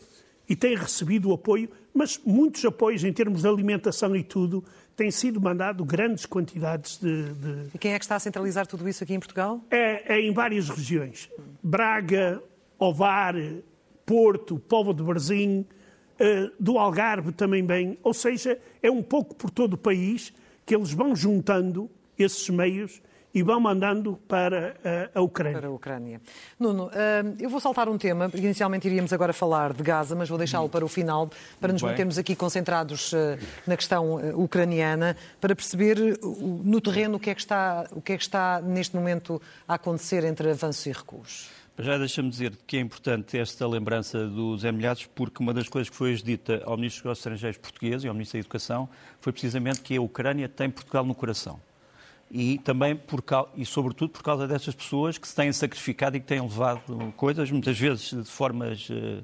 e 0.48 0.54
tem 0.56 0.74
recebido 0.76 1.32
apoio, 1.32 1.68
mas 1.94 2.20
muitos 2.24 2.64
apoios 2.64 3.02
em 3.04 3.12
termos 3.12 3.42
de 3.42 3.48
alimentação 3.48 4.14
e 4.14 4.22
tudo, 4.22 4.62
têm 4.96 5.10
sido 5.10 5.40
mandado 5.40 5.84
grandes 5.84 6.26
quantidades 6.26 6.98
de- 6.98 7.32
de, 7.34 7.68
E 7.74 7.78
quem 7.78 7.92
é 7.94 7.98
que 7.98 8.04
está 8.04 8.16
a 8.16 8.20
centralizar 8.20 8.66
tudo 8.66 8.88
isso 8.88 9.02
aqui 9.02 9.14
em 9.14 9.18
Portugal? 9.18 9.60
é, 9.70 10.14
é 10.16 10.20
em 10.20 10.32
várias 10.32 10.68
regiões. 10.68 11.28
Braga, 11.62 12.42
Ovar, 12.78 13.34
Porto, 14.04 14.58
Povo 14.58 14.92
de 14.92 15.02
Varzim, 15.02 15.64
eh, 16.18 16.50
do 16.60 16.78
Algarve 16.78 17.32
também 17.32 17.64
bem. 17.64 17.98
Ou 18.02 18.12
seja, 18.14 18.58
é 18.82 18.90
um 18.90 19.02
pouco 19.02 19.34
por 19.34 19.50
todo 19.50 19.74
o 19.74 19.78
país 19.78 20.32
que 20.66 20.74
eles 20.74 20.92
vão 20.92 21.16
juntando 21.16 21.90
esses 22.18 22.48
meios 22.50 23.00
e 23.34 23.42
vão 23.42 23.58
mandando 23.58 24.16
para 24.28 24.76
eh, 24.84 25.10
a 25.12 25.20
Ucrânia. 25.20 25.58
Para 25.58 25.68
a 25.68 25.72
Ucrânia. 25.72 26.20
Nuno, 26.58 26.84
hum, 26.86 27.36
eu 27.40 27.50
vou 27.50 27.58
saltar 27.58 27.88
um 27.88 27.98
tema, 27.98 28.30
inicialmente 28.32 28.86
iríamos 28.86 29.12
agora 29.12 29.32
falar 29.32 29.72
de 29.72 29.82
Gaza, 29.82 30.14
mas 30.14 30.28
vou 30.28 30.38
deixá-lo 30.38 30.68
para 30.68 30.84
o 30.84 30.88
final, 30.88 31.28
para 31.60 31.72
nos 31.72 31.82
Bem. 31.82 31.90
mantermos 31.90 32.16
aqui 32.16 32.36
concentrados 32.36 33.12
eh, 33.12 33.38
na 33.66 33.76
questão 33.76 34.20
eh, 34.20 34.32
ucraniana, 34.34 35.16
para 35.40 35.56
perceber 35.56 35.98
no 36.22 36.80
terreno 36.80 37.16
o 37.16 37.20
que, 37.20 37.30
é 37.30 37.34
que 37.34 37.40
está, 37.40 37.88
o 37.90 38.00
que 38.00 38.12
é 38.12 38.16
que 38.16 38.22
está 38.22 38.60
neste 38.60 38.94
momento 38.94 39.42
a 39.66 39.74
acontecer 39.74 40.22
entre 40.24 40.50
avanços 40.50 40.86
e 40.86 40.92
recuos. 40.92 41.50
Já 41.76 41.98
deixa-me 41.98 42.30
dizer 42.30 42.56
que 42.68 42.76
é 42.76 42.80
importante 42.80 43.36
esta 43.36 43.66
lembrança 43.66 44.28
dos 44.28 44.62
Emilhados, 44.62 45.06
porque 45.06 45.42
uma 45.42 45.52
das 45.52 45.68
coisas 45.68 45.90
que 45.90 45.96
foi 45.96 46.14
dita 46.14 46.62
ao 46.64 46.76
Ministro 46.76 47.00
dos 47.00 47.04
Negócios 47.04 47.18
Estrangeiros 47.18 47.58
português 47.58 48.04
e 48.04 48.08
ao 48.08 48.14
Ministro 48.14 48.38
da 48.38 48.40
Educação 48.42 48.88
foi 49.20 49.32
precisamente 49.32 49.80
que 49.80 49.96
a 49.96 50.00
Ucrânia 50.00 50.48
tem 50.48 50.70
Portugal 50.70 51.04
no 51.04 51.16
coração. 51.16 51.58
E 52.36 52.58
também, 52.58 52.96
por, 52.96 53.22
e 53.54 53.64
sobretudo, 53.64 54.10
por 54.10 54.24
causa 54.24 54.48
dessas 54.48 54.74
pessoas 54.74 55.16
que 55.16 55.28
se 55.28 55.36
têm 55.36 55.52
sacrificado 55.52 56.16
e 56.16 56.20
que 56.20 56.26
têm 56.26 56.42
levado 56.42 56.82
coisas, 57.16 57.48
muitas 57.48 57.78
vezes 57.78 58.10
de 58.10 58.24
formas 58.24 58.88
eh, 58.90 59.22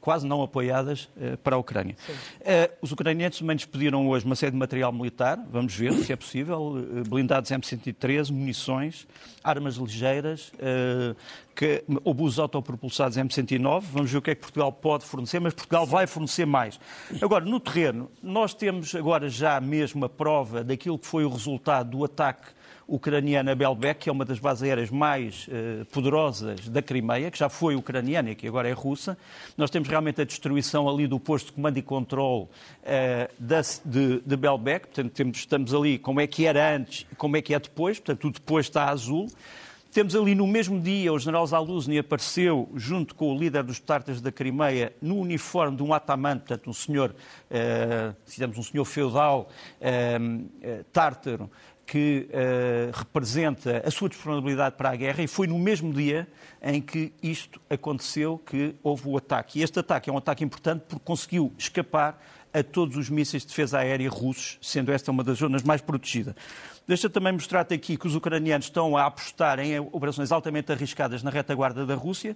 quase 0.00 0.26
não 0.26 0.42
apoiadas 0.42 1.08
eh, 1.20 1.36
para 1.36 1.56
a 1.56 1.58
Ucrânia. 1.58 1.96
Eh, 2.40 2.70
os 2.80 2.92
ucranianos 2.92 3.38
também 3.38 3.56
despediram 3.56 4.06
hoje 4.08 4.24
uma 4.24 4.36
série 4.36 4.52
de 4.52 4.58
material 4.58 4.92
militar, 4.92 5.38
vamos 5.50 5.74
ver 5.74 5.92
se 5.94 6.12
é 6.12 6.16
possível, 6.16 6.74
blindados 7.08 7.50
M113, 7.50 8.30
munições, 8.30 9.06
armas 9.42 9.76
ligeiras, 9.76 10.52
que, 11.54 11.84
obusos 12.04 12.38
autopropulsados 12.38 13.16
M109, 13.16 13.82
vamos 13.92 14.10
ver 14.10 14.18
o 14.18 14.22
que 14.22 14.30
é 14.30 14.34
que 14.34 14.40
Portugal 14.40 14.72
pode 14.72 15.04
fornecer, 15.04 15.40
mas 15.40 15.54
Portugal 15.54 15.86
vai 15.86 16.06
fornecer 16.06 16.46
mais. 16.46 16.78
Agora, 17.20 17.44
no 17.44 17.60
terreno, 17.60 18.10
nós 18.22 18.54
temos 18.54 18.94
agora 18.94 19.28
já 19.28 19.60
mesmo 19.60 20.04
a 20.04 20.08
prova 20.08 20.62
daquilo 20.64 20.98
que 20.98 21.06
foi 21.06 21.24
o 21.24 21.28
resultado 21.28 21.90
do 21.90 22.04
ataque 22.04 22.61
ucraniana 22.86 23.54
Belbek, 23.54 24.00
que 24.00 24.08
é 24.08 24.12
uma 24.12 24.24
das 24.24 24.38
bases 24.38 24.62
aéreas 24.62 24.90
mais 24.90 25.48
uh, 25.48 25.84
poderosas 25.86 26.68
da 26.68 26.82
Crimeia, 26.82 27.30
que 27.30 27.38
já 27.38 27.48
foi 27.48 27.74
ucraniana 27.74 28.30
e 28.30 28.34
que 28.34 28.46
agora 28.46 28.68
é 28.68 28.72
russa. 28.72 29.16
Nós 29.56 29.70
temos 29.70 29.88
realmente 29.88 30.20
a 30.20 30.24
destruição 30.24 30.88
ali 30.88 31.06
do 31.06 31.18
posto 31.20 31.46
de 31.46 31.52
comando 31.52 31.78
e 31.78 31.82
controle 31.82 32.42
uh, 32.44 32.48
de, 33.84 34.20
de 34.20 34.36
Belbek, 34.36 34.88
portanto 34.88 35.12
temos, 35.12 35.38
estamos 35.38 35.74
ali 35.74 35.98
como 35.98 36.20
é 36.20 36.26
que 36.26 36.46
era 36.46 36.74
antes 36.74 37.06
e 37.10 37.14
como 37.14 37.36
é 37.36 37.42
que 37.42 37.54
é 37.54 37.58
depois, 37.58 37.98
portanto 37.98 38.28
o 38.28 38.30
depois 38.30 38.66
está 38.66 38.88
azul. 38.88 39.28
Temos 39.92 40.16
ali 40.16 40.34
no 40.34 40.46
mesmo 40.46 40.80
dia 40.80 41.12
o 41.12 41.18
general 41.18 41.46
Zaluzny 41.46 41.98
apareceu 41.98 42.66
junto 42.74 43.14
com 43.14 43.30
o 43.30 43.38
líder 43.38 43.62
dos 43.62 43.78
tartas 43.78 44.22
da 44.22 44.32
Crimeia 44.32 44.94
no 45.02 45.18
uniforme 45.18 45.76
de 45.76 45.82
um 45.82 45.92
ataman, 45.92 46.38
portanto 46.38 46.70
um 46.70 46.72
senhor, 46.72 47.10
uh, 47.10 48.16
digamos 48.26 48.56
um 48.56 48.62
senhor 48.62 48.86
feudal 48.86 49.50
uh, 49.82 50.84
tártaro, 50.90 51.50
que 51.92 52.26
uh, 52.30 52.90
representa 52.96 53.82
a 53.86 53.90
sua 53.90 54.08
disponibilidade 54.08 54.76
para 54.76 54.88
a 54.88 54.96
guerra 54.96 55.22
e 55.22 55.26
foi 55.26 55.46
no 55.46 55.58
mesmo 55.58 55.92
dia 55.92 56.26
em 56.62 56.80
que 56.80 57.12
isto 57.22 57.60
aconteceu 57.68 58.38
que 58.46 58.74
houve 58.82 59.06
o 59.10 59.18
ataque. 59.18 59.60
E 59.60 59.62
este 59.62 59.78
ataque 59.78 60.08
é 60.08 60.12
um 60.12 60.16
ataque 60.16 60.42
importante 60.42 60.84
porque 60.88 61.04
conseguiu 61.04 61.52
escapar 61.58 62.18
a 62.50 62.62
todos 62.62 62.96
os 62.96 63.10
mísseis 63.10 63.42
de 63.42 63.50
defesa 63.50 63.80
aérea 63.80 64.08
russos, 64.08 64.56
sendo 64.62 64.90
esta 64.90 65.10
uma 65.10 65.22
das 65.22 65.36
zonas 65.36 65.62
mais 65.62 65.82
protegidas. 65.82 66.34
Deixa 66.88 67.10
também 67.10 67.30
mostrar-te 67.30 67.74
aqui 67.74 67.98
que 67.98 68.06
os 68.06 68.14
ucranianos 68.14 68.68
estão 68.68 68.96
a 68.96 69.04
apostar 69.04 69.58
em 69.58 69.78
operações 69.78 70.32
altamente 70.32 70.72
arriscadas 70.72 71.22
na 71.22 71.28
retaguarda 71.28 71.84
da 71.84 71.94
Rússia. 71.94 72.34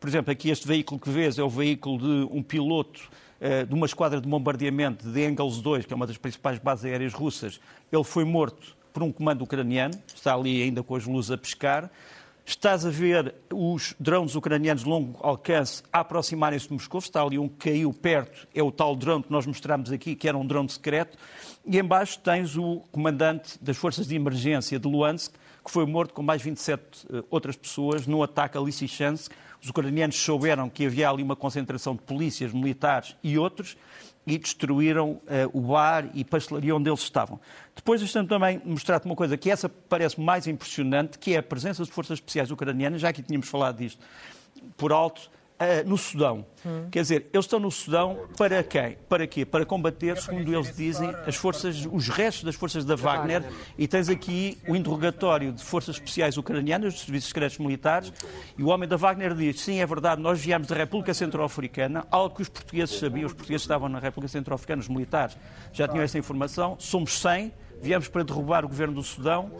Por 0.00 0.08
exemplo, 0.08 0.32
aqui 0.32 0.50
este 0.50 0.66
veículo 0.66 0.98
que 0.98 1.08
vês 1.08 1.38
é 1.38 1.42
o 1.44 1.48
veículo 1.48 1.98
de 1.98 2.36
um 2.36 2.42
piloto 2.42 3.08
eh, 3.40 3.64
de 3.64 3.74
uma 3.74 3.86
esquadra 3.86 4.20
de 4.20 4.28
bombardeamento 4.28 5.08
de 5.08 5.24
Engels 5.24 5.60
2, 5.60 5.86
que 5.86 5.92
é 5.92 5.96
uma 5.96 6.06
das 6.08 6.16
principais 6.16 6.58
bases 6.58 6.84
aéreas 6.84 7.14
russas. 7.14 7.60
Ele 7.92 8.02
foi 8.02 8.24
morto 8.24 8.76
por 8.92 9.02
um 9.02 9.12
comando 9.12 9.42
ucraniano, 9.42 9.94
está 10.14 10.34
ali 10.34 10.62
ainda 10.62 10.82
com 10.82 10.94
as 10.94 11.04
luzes 11.04 11.30
a 11.30 11.38
pescar. 11.38 11.90
Estás 12.44 12.86
a 12.86 12.88
ver 12.88 13.34
os 13.52 13.94
drones 14.00 14.34
ucranianos 14.34 14.82
de 14.82 14.88
longo 14.88 15.18
alcance 15.22 15.82
aproximarem-se 15.92 16.66
de 16.66 16.72
Moscou. 16.72 16.98
Está 16.98 17.22
ali 17.22 17.38
um 17.38 17.46
que 17.46 17.68
caiu 17.68 17.92
perto, 17.92 18.48
é 18.54 18.62
o 18.62 18.72
tal 18.72 18.96
drone 18.96 19.22
que 19.22 19.30
nós 19.30 19.44
mostramos 19.44 19.92
aqui, 19.92 20.14
que 20.14 20.26
era 20.26 20.38
um 20.38 20.46
drone 20.46 20.70
secreto. 20.70 21.18
E 21.66 21.78
embaixo 21.78 22.18
tens 22.20 22.56
o 22.56 22.82
comandante 22.90 23.62
das 23.62 23.76
forças 23.76 24.08
de 24.08 24.16
emergência 24.16 24.78
de 24.78 24.88
Luhansk, 24.88 25.34
que 25.62 25.70
foi 25.70 25.84
morto 25.84 26.14
com 26.14 26.22
mais 26.22 26.40
27 26.40 26.82
eh, 27.12 27.22
outras 27.28 27.54
pessoas 27.54 28.06
no 28.06 28.22
ataque 28.22 28.56
a 28.56 28.60
Lysychansk. 28.62 29.30
Os 29.62 29.68
ucranianos 29.68 30.16
souberam 30.16 30.70
que 30.70 30.86
havia 30.86 31.10
ali 31.10 31.22
uma 31.22 31.36
concentração 31.36 31.94
de 31.94 32.00
polícias, 32.00 32.54
militares 32.54 33.14
e 33.22 33.36
outros 33.36 33.76
e 34.28 34.38
destruíram 34.38 35.12
uh, 35.12 35.22
o 35.52 35.60
bar 35.60 36.10
e 36.14 36.22
pastelaria 36.24 36.76
onde 36.76 36.88
eles 36.88 37.00
estavam. 37.00 37.40
Depois 37.74 38.00
deixa 38.00 38.22
também 38.24 38.60
mostrar-te 38.64 39.06
uma 39.06 39.16
coisa 39.16 39.36
que 39.36 39.50
essa 39.50 39.68
parece 39.68 40.20
mais 40.20 40.46
impressionante, 40.46 41.18
que 41.18 41.34
é 41.34 41.38
a 41.38 41.42
presença 41.42 41.82
de 41.82 41.90
forças 41.90 42.18
especiais 42.18 42.50
ucranianas, 42.50 43.00
já 43.00 43.12
que 43.12 43.22
tínhamos 43.22 43.48
falado 43.48 43.78
disto 43.78 44.04
por 44.76 44.92
alto, 44.92 45.30
uh, 45.60 45.88
no 45.88 45.96
Sudão. 45.96 46.46
Hum. 46.64 46.88
Quer 46.90 47.02
dizer, 47.02 47.26
eles 47.32 47.44
estão 47.44 47.58
no 47.58 47.70
Sudão 47.70 48.26
para 48.36 48.62
quem? 48.62 48.96
Para 49.08 49.26
quê? 49.26 49.44
Para 49.44 49.64
combater, 49.64 50.16
segundo 50.18 50.52
eles 50.52 50.74
dizem, 50.76 51.10
as 51.26 51.36
forças, 51.36 51.86
os 51.90 52.08
restos 52.08 52.44
das 52.44 52.54
forças 52.54 52.84
da 52.84 52.96
Wagner. 52.96 53.44
E 53.76 53.86
tens 53.86 54.08
aqui 54.08 54.58
o 54.66 54.74
interrogatório 54.74 55.52
de 55.52 55.62
forças 55.62 55.96
especiais 55.96 56.36
ucranianas, 56.36 56.94
dos 56.94 57.02
serviços 57.02 57.28
secretos 57.28 57.58
militares, 57.58 58.12
e 58.56 58.62
o 58.62 58.68
homem 58.68 58.88
da 58.88 58.96
Wagner 58.96 59.34
diz: 59.34 59.60
sim, 59.60 59.80
é 59.80 59.86
verdade, 59.86 60.20
nós 60.20 60.40
viemos 60.40 60.68
da 60.68 60.76
República 60.76 61.12
Centro-Africana, 61.14 62.06
algo 62.10 62.34
que 62.34 62.42
os 62.42 62.48
portugueses 62.48 62.98
sabiam, 62.98 63.26
os 63.26 63.32
portugueses 63.32 63.62
estavam 63.62 63.88
na 63.88 63.98
República 63.98 64.28
Centro-Africana, 64.28 64.80
os 64.80 64.88
militares 64.88 65.36
já 65.72 65.86
tinham 65.86 66.02
essa 66.02 66.18
informação, 66.18 66.76
somos 66.78 67.18
100, 67.20 67.52
viemos 67.80 68.08
para 68.08 68.22
derrubar 68.22 68.64
o 68.64 68.68
governo 68.68 68.94
do 68.94 69.02
Sudão 69.02 69.50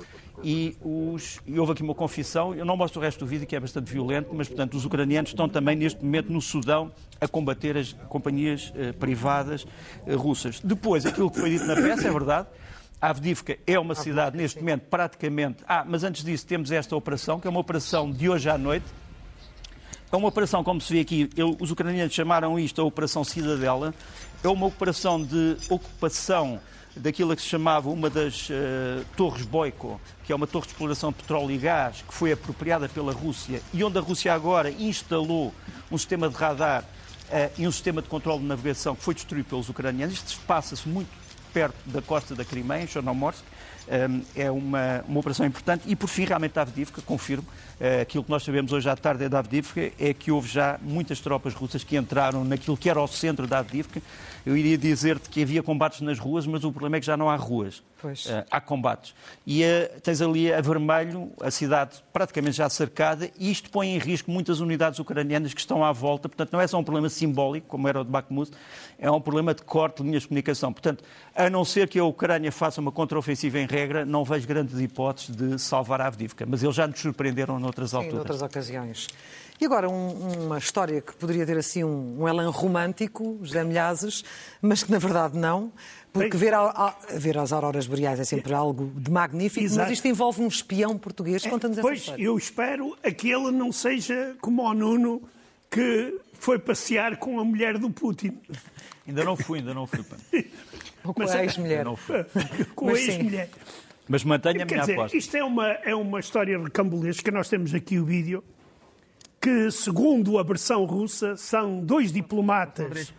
e, 0.42 0.76
os, 0.82 1.40
e 1.46 1.58
houve 1.58 1.72
aqui 1.72 1.82
uma 1.82 1.94
confissão, 1.94 2.54
eu 2.54 2.64
não 2.64 2.76
mostro 2.76 3.00
o 3.00 3.02
resto 3.02 3.20
do 3.20 3.26
vídeo 3.26 3.46
que 3.46 3.56
é 3.56 3.60
bastante 3.60 3.92
violento, 3.92 4.30
mas 4.32 4.48
portanto 4.48 4.76
os 4.76 4.84
ucranianos 4.84 5.30
estão 5.30 5.48
também 5.48 5.76
neste 5.76 6.04
momento 6.04 6.32
no 6.32 6.40
Sudão 6.40 6.92
a 7.20 7.26
combater 7.26 7.76
as 7.76 7.92
companhias 8.08 8.72
eh, 8.76 8.92
privadas 8.92 9.66
eh, 10.06 10.14
russas. 10.14 10.60
Depois, 10.60 11.04
aquilo 11.04 11.30
que 11.30 11.40
foi 11.40 11.50
dito 11.50 11.64
na 11.64 11.74
peça 11.74 12.06
é 12.06 12.12
verdade, 12.12 12.46
Avdivka 13.00 13.56
é 13.66 13.78
uma 13.78 13.94
cidade 13.94 14.36
neste 14.36 14.58
momento 14.58 14.82
praticamente. 14.90 15.64
Ah, 15.68 15.84
mas 15.86 16.02
antes 16.04 16.24
disso 16.24 16.46
temos 16.46 16.70
esta 16.70 16.96
operação, 16.96 17.38
que 17.38 17.46
é 17.46 17.50
uma 17.50 17.60
operação 17.60 18.10
de 18.10 18.28
hoje 18.28 18.48
à 18.48 18.58
noite. 18.58 18.86
É 20.10 20.16
uma 20.16 20.28
operação, 20.28 20.64
como 20.64 20.80
se 20.80 20.92
vê 20.92 21.00
aqui, 21.00 21.28
eu, 21.36 21.56
os 21.60 21.70
ucranianos 21.70 22.14
chamaram 22.14 22.58
isto 22.58 22.80
a 22.80 22.84
Operação 22.84 23.22
Cidadela. 23.22 23.94
É 24.42 24.48
uma 24.48 24.66
operação 24.66 25.22
de 25.22 25.56
ocupação 25.68 26.60
daquilo 26.98 27.34
que 27.34 27.42
se 27.42 27.48
chamava 27.48 27.88
uma 27.88 28.10
das 28.10 28.48
uh, 28.50 29.04
torres 29.16 29.44
Boico, 29.44 30.00
que 30.24 30.32
é 30.32 30.34
uma 30.34 30.46
torre 30.46 30.66
de 30.66 30.72
exploração 30.72 31.10
de 31.10 31.16
petróleo 31.16 31.50
e 31.50 31.58
gás, 31.58 32.04
que 32.06 32.12
foi 32.12 32.32
apropriada 32.32 32.88
pela 32.88 33.12
Rússia 33.12 33.62
e 33.72 33.82
onde 33.82 33.98
a 33.98 34.00
Rússia 34.00 34.34
agora 34.34 34.70
instalou 34.70 35.54
um 35.90 35.96
sistema 35.96 36.28
de 36.28 36.34
radar 36.34 36.82
uh, 36.82 37.52
e 37.56 37.66
um 37.66 37.72
sistema 37.72 38.02
de 38.02 38.08
controle 38.08 38.40
de 38.40 38.46
navegação 38.46 38.94
que 38.94 39.02
foi 39.02 39.14
destruído 39.14 39.46
pelos 39.46 39.68
ucranianos. 39.68 40.14
Isto 40.16 40.40
passa-se 40.46 40.88
muito 40.88 41.08
perto 41.58 41.76
da 41.86 42.00
costa 42.00 42.36
da 42.36 42.44
Crimeia, 42.44 42.84
em 42.84 42.86
Chernomorsk. 42.86 43.42
É 44.36 44.50
uma, 44.50 45.02
uma 45.08 45.18
operação 45.18 45.46
importante. 45.46 45.82
E, 45.86 45.96
por 45.96 46.08
fim, 46.08 46.24
realmente, 46.26 46.58
a 46.58 46.62
Avdivka, 46.62 47.00
confirmo, 47.00 47.46
uh, 47.80 48.02
aquilo 48.02 48.22
que 48.22 48.30
nós 48.30 48.42
sabemos 48.44 48.70
hoje 48.70 48.88
à 48.88 48.94
tarde 48.94 49.24
é 49.24 49.30
da 49.30 49.38
Avdivka, 49.38 49.90
é 49.98 50.12
que 50.12 50.30
houve 50.30 50.46
já 50.46 50.78
muitas 50.82 51.20
tropas 51.20 51.54
russas 51.54 51.82
que 51.82 51.96
entraram 51.96 52.44
naquilo 52.44 52.76
que 52.76 52.90
era 52.90 53.00
o 53.00 53.08
centro 53.08 53.46
da 53.46 53.60
Avdivka 53.60 54.02
eu 54.48 54.56
iria 54.56 54.78
dizer-te 54.78 55.28
que 55.28 55.42
havia 55.42 55.62
combates 55.62 56.00
nas 56.00 56.18
ruas, 56.18 56.46
mas 56.46 56.64
o 56.64 56.72
problema 56.72 56.96
é 56.96 57.00
que 57.00 57.06
já 57.06 57.18
não 57.18 57.28
há 57.28 57.36
ruas. 57.36 57.82
Pois. 58.00 58.24
Uh, 58.24 58.44
há 58.50 58.60
combates. 58.62 59.14
E 59.46 59.62
uh, 59.62 60.00
tens 60.00 60.22
ali 60.22 60.50
a 60.50 60.58
vermelho, 60.62 61.30
a 61.38 61.50
cidade 61.50 62.02
praticamente 62.12 62.56
já 62.56 62.66
cercada, 62.70 63.30
e 63.38 63.50
isto 63.50 63.68
põe 63.68 63.88
em 63.88 63.98
risco 63.98 64.30
muitas 64.30 64.60
unidades 64.60 64.98
ucranianas 64.98 65.52
que 65.52 65.60
estão 65.60 65.84
à 65.84 65.92
volta. 65.92 66.30
Portanto, 66.30 66.50
não 66.50 66.62
é 66.62 66.66
só 66.66 66.78
um 66.78 66.84
problema 66.84 67.10
simbólico, 67.10 67.66
como 67.66 67.86
era 67.88 68.00
o 68.00 68.04
de 68.04 68.10
Bakhmut, 68.10 68.50
é 68.98 69.10
um 69.10 69.20
problema 69.20 69.52
de 69.52 69.62
corte 69.62 70.02
de 70.02 70.08
linhas 70.08 70.22
de 70.22 70.28
comunicação. 70.28 70.72
Portanto, 70.72 71.04
a 71.34 71.47
não 71.50 71.64
ser 71.64 71.88
que 71.88 71.98
a 71.98 72.04
Ucrânia 72.04 72.50
faça 72.50 72.80
uma 72.80 72.92
contraofensiva 72.92 73.58
em 73.58 73.66
regra, 73.66 74.04
não 74.04 74.24
vejo 74.24 74.46
grandes 74.46 74.78
hipóteses 74.78 75.34
de 75.34 75.58
salvar 75.58 76.00
a 76.00 76.06
Avdivka. 76.06 76.46
Mas 76.46 76.62
eles 76.62 76.74
já 76.74 76.86
nos 76.86 77.00
surpreenderam 77.00 77.58
noutras 77.58 77.90
Sim, 77.90 77.96
alturas. 77.96 78.16
noutras 78.16 78.42
ocasiões. 78.42 79.08
E 79.60 79.64
agora, 79.64 79.88
um, 79.88 80.46
uma 80.46 80.58
história 80.58 81.00
que 81.00 81.14
poderia 81.16 81.44
ter 81.44 81.58
assim 81.58 81.82
um, 81.82 82.22
um 82.22 82.28
elan 82.28 82.48
romântico, 82.50 83.38
José 83.42 83.64
Milhazes, 83.64 84.24
mas 84.62 84.84
que 84.84 84.92
na 84.92 84.98
verdade 84.98 85.36
não, 85.36 85.72
porque 86.12 86.36
ver, 86.36 86.54
a, 86.54 86.60
a, 86.60 86.94
ver 87.16 87.36
as 87.36 87.52
auroras 87.52 87.86
boreais 87.86 88.20
é 88.20 88.24
sempre 88.24 88.54
algo 88.54 88.92
de 88.96 89.10
magnífico, 89.10 89.64
Exato. 89.64 89.82
mas 89.82 89.92
isto 89.92 90.06
envolve 90.06 90.42
um 90.42 90.46
espião 90.46 90.96
português. 90.96 91.44
Conta-nos 91.44 91.78
essa 91.78 91.86
pois, 91.86 92.00
história. 92.00 92.22
eu 92.22 92.38
espero 92.38 92.96
que 93.16 93.30
ele 93.30 93.50
não 93.50 93.72
seja 93.72 94.36
como 94.40 94.62
o 94.62 94.74
Nuno, 94.74 95.22
que 95.68 96.18
foi 96.38 96.58
passear 96.58 97.16
com 97.16 97.38
a 97.38 97.44
mulher 97.44 97.78
do 97.78 97.90
Putin. 97.90 98.38
Ainda 99.06 99.24
não 99.24 99.36
fui, 99.36 99.58
ainda 99.58 99.74
não 99.74 99.86
fui. 99.86 100.04
Ou 101.04 101.14
com 101.14 101.22
mas, 101.22 101.32
a 101.32 101.42
ex-mulher. 101.42 101.84
com 102.74 102.88
a 102.88 102.92
ex-mulher. 102.92 103.50
Mas 104.08 104.24
mantenha 104.24 104.62
a 104.62 104.66
minha 104.66 104.80
dizer, 104.80 104.94
aposta. 104.94 105.16
Isto 105.16 105.36
é 105.36 105.44
uma, 105.44 105.68
é 105.68 105.94
uma 105.94 106.20
história 106.20 106.58
recambulesca. 106.58 107.30
Nós 107.30 107.48
temos 107.48 107.74
aqui 107.74 107.98
o 107.98 108.04
vídeo 108.04 108.42
que, 109.40 109.70
segundo 109.70 110.38
a 110.38 110.42
versão 110.42 110.84
russa, 110.84 111.36
são 111.36 111.80
dois 111.80 112.12
diplomatas 112.12 113.12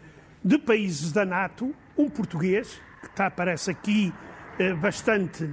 de 0.43 0.57
países 0.57 1.11
da 1.11 1.25
NATO, 1.25 1.73
um 1.97 2.09
português, 2.09 2.79
que 3.01 3.07
está, 3.07 3.27
aparece 3.27 3.69
aqui 3.69 4.13
eh, 4.57 4.73
bastante. 4.73 5.49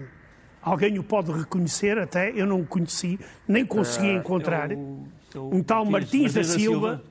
Alguém 0.62 0.98
o 0.98 1.05
pode 1.05 1.31
reconhecer 1.31 1.98
até, 1.98 2.31
eu 2.31 2.46
não 2.46 2.61
o 2.61 2.66
conheci, 2.66 3.18
nem 3.46 3.64
consegui 3.64 4.09
uh, 4.09 4.18
encontrar. 4.18 4.72
Eu, 4.72 5.07
eu, 5.35 5.50
um 5.52 5.62
tal 5.62 5.85
Martins, 5.85 6.35
da 6.35 6.42
Silva, 6.42 6.59
Silva. 6.59 7.05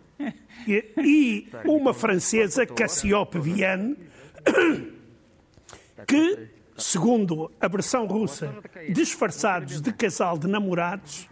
E, 0.67 1.47
uma 1.65 1.93
francesa, 1.93 2.65
Cassiope 2.65 3.39
Vienne, 3.39 3.97
que, 6.07 6.49
segundo 6.77 7.51
a 7.59 7.67
versão 7.67 8.05
russa, 8.05 8.55
disfarçados 8.89 9.81
de 9.81 9.93
casal 9.93 10.37
de 10.37 10.47
namorados, 10.47 11.27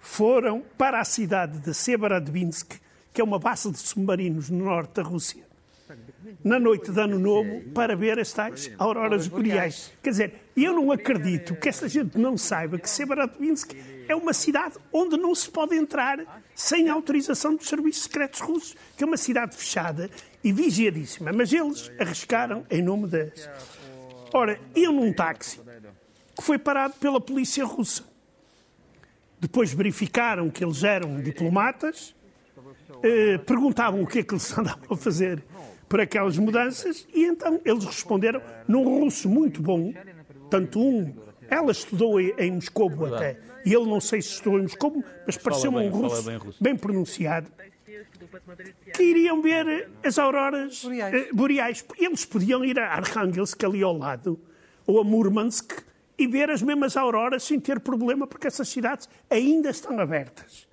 foram 0.00 0.62
para 0.78 1.00
a 1.00 1.04
cidade 1.04 1.58
de 1.58 1.74
Severodvinsk, 1.74 2.80
que 3.12 3.20
é 3.20 3.24
uma 3.24 3.38
base 3.38 3.70
de 3.70 3.78
submarinos 3.78 4.48
no 4.48 4.64
norte 4.64 4.94
da 4.94 5.02
Rússia, 5.02 5.44
na 6.44 6.58
noite 6.58 6.90
de 6.90 7.00
Ano 7.00 7.18
Novo, 7.18 7.62
para 7.74 7.96
ver 7.96 8.18
as 8.18 8.32
tais 8.32 8.70
auroras 8.78 9.26
boreais. 9.26 9.92
Quer 10.02 10.10
dizer, 10.10 10.34
eu 10.56 10.72
não 10.72 10.90
acredito 10.92 11.54
que 11.56 11.68
esta 11.68 11.88
gente 11.88 12.18
não 12.18 12.36
saiba 12.36 12.78
que 12.78 12.88
Severodvinsk 12.88 13.74
é 14.08 14.14
uma 14.14 14.32
cidade 14.32 14.76
onde 14.92 15.16
não 15.16 15.34
se 15.34 15.50
pode 15.50 15.74
entrar 15.76 16.18
sem 16.54 16.88
autorização 16.88 17.54
dos 17.54 17.68
serviços 17.68 18.04
secretos 18.04 18.40
russos, 18.40 18.76
que 18.96 19.04
é 19.04 19.06
uma 19.06 19.16
cidade 19.16 19.56
fechada 19.56 20.10
e 20.42 20.52
vigiadíssima. 20.52 21.32
Mas 21.32 21.52
eles 21.52 21.90
arriscaram 21.98 22.66
em 22.70 22.82
nome 22.82 23.06
das. 23.06 23.48
Ora, 24.32 24.60
eu 24.74 24.92
num 24.92 25.12
táxi 25.12 25.60
que 26.36 26.42
foi 26.42 26.58
parado 26.58 26.94
pela 26.94 27.20
polícia 27.20 27.64
russa. 27.64 28.04
Depois 29.38 29.72
verificaram 29.72 30.50
que 30.50 30.62
eles 30.62 30.84
eram 30.84 31.20
diplomatas, 31.20 32.14
eh, 33.02 33.38
perguntavam 33.38 34.02
o 34.02 34.06
que 34.06 34.20
é 34.20 34.22
que 34.22 34.34
eles 34.34 34.52
andavam 34.56 34.86
a 34.90 34.96
fazer 34.96 35.42
por 35.90 36.00
aquelas 36.00 36.38
mudanças 36.38 37.04
e 37.12 37.24
então 37.24 37.60
eles 37.64 37.84
responderam 37.84 38.40
num 38.68 38.84
russo 38.84 39.28
muito 39.28 39.60
bom, 39.60 39.92
tanto 40.48 40.80
um, 40.80 41.12
ela 41.48 41.72
estudou 41.72 42.20
em 42.20 42.52
Moscou 42.52 42.88
até, 43.12 43.40
e 43.66 43.74
ele 43.74 43.86
não 43.86 44.00
sei 44.00 44.22
se 44.22 44.34
estudou 44.34 44.60
em 44.60 44.62
Moscou, 44.62 45.04
mas 45.26 45.36
pareceu-me 45.36 45.78
um 45.78 45.90
russo 45.90 46.22
bem, 46.22 46.36
russo 46.36 46.62
bem, 46.62 46.76
pronunciado, 46.76 47.50
que 48.94 49.02
iriam 49.02 49.42
ver 49.42 49.90
as 50.04 50.16
auroras 50.16 50.84
boreais. 50.84 51.14
Eh, 51.14 51.32
boreais. 51.32 51.84
Eles 51.98 52.24
podiam 52.24 52.64
ir 52.64 52.78
a 52.78 52.94
Arkhangelsk 52.94 53.62
ali 53.64 53.82
ao 53.82 53.98
lado, 53.98 54.38
ou 54.86 55.00
a 55.00 55.04
Murmansk, 55.04 55.72
e 56.16 56.26
ver 56.28 56.50
as 56.50 56.62
mesmas 56.62 56.96
auroras 56.96 57.42
sem 57.42 57.58
ter 57.58 57.80
problema, 57.80 58.28
porque 58.28 58.46
essas 58.46 58.68
cidades 58.68 59.08
ainda 59.28 59.70
estão 59.70 59.98
abertas. 59.98 60.68